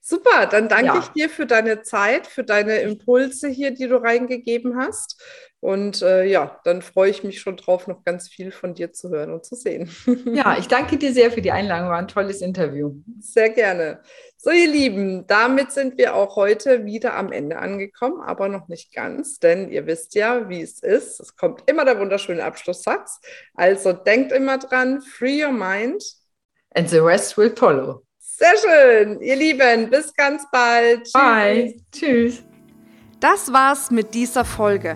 Super, 0.04 0.48
dann 0.48 0.68
danke 0.68 0.86
ja. 0.88 1.00
ich 1.00 1.08
dir 1.10 1.30
für 1.30 1.46
deine 1.46 1.84
Zeit, 1.84 2.26
für 2.26 2.44
deine 2.44 2.80
Impulse 2.80 3.48
hier, 3.48 3.72
die 3.72 3.88
du 3.88 3.98
reingegeben 4.02 4.78
hast. 4.78 5.22
Und 5.62 6.02
äh, 6.02 6.26
ja, 6.26 6.60
dann 6.64 6.82
freue 6.82 7.12
ich 7.12 7.24
mich 7.24 7.40
schon 7.40 7.56
drauf, 7.56 7.86
noch 7.88 8.04
ganz 8.04 8.28
viel 8.28 8.52
von 8.52 8.74
dir 8.74 8.94
zu 8.94 9.10
hören 9.10 9.32
und 9.32 9.46
zu 9.46 9.56
sehen. 9.56 9.90
Ja, 10.34 10.58
ich 10.58 10.68
danke 10.68 10.98
dir 10.98 11.14
sehr 11.14 11.32
für 11.32 11.42
die 11.42 11.52
Einladung. 11.52 11.90
War 11.90 11.98
ein 11.98 12.08
tolles 12.08 12.42
Interview. 12.42 12.96
Sehr 13.20 13.50
gerne. 13.50 14.02
So, 14.38 14.50
ihr 14.50 14.68
Lieben, 14.68 15.28
damit 15.28 15.72
sind 15.72 16.00
wir 16.00 16.16
auch 16.16 16.36
heute 16.36 16.86
wieder 16.86 17.16
am 17.16 17.32
Ende 17.32 17.60
angekommen, 17.60 18.22
aber 18.22 18.48
noch 18.48 18.70
nicht 18.70 18.92
ganz, 18.92 19.38
denn 19.38 19.70
ihr 19.70 19.86
wisst 19.86 20.16
ja, 20.16 20.50
wie 20.50 20.62
es 20.62 20.82
ist. 20.82 21.20
Es 21.20 21.36
kommt 21.36 21.64
immer 21.68 21.86
der 21.86 22.00
wunderschöne 22.00 22.44
Abschlusssatz. 22.44 23.20
Also 23.54 23.94
denkt 23.94 24.32
immer 24.32 24.58
dran, 24.58 25.02
free 25.02 25.46
your 25.46 25.52
mind. 25.52 26.04
And 26.74 26.90
the 26.90 26.98
rest 26.98 27.38
will 27.38 27.54
follow. 27.56 28.02
Sehr 28.18 28.58
schön, 28.58 29.22
ihr 29.22 29.36
Lieben. 29.36 29.92
Bis 29.92 30.12
ganz 30.16 30.44
bald. 30.52 31.12
Bye. 31.14 31.76
Tschüss. 31.92 32.44
Das 33.20 33.54
war's 33.54 33.92
mit 33.92 34.16
dieser 34.16 34.44
Folge. 34.44 34.96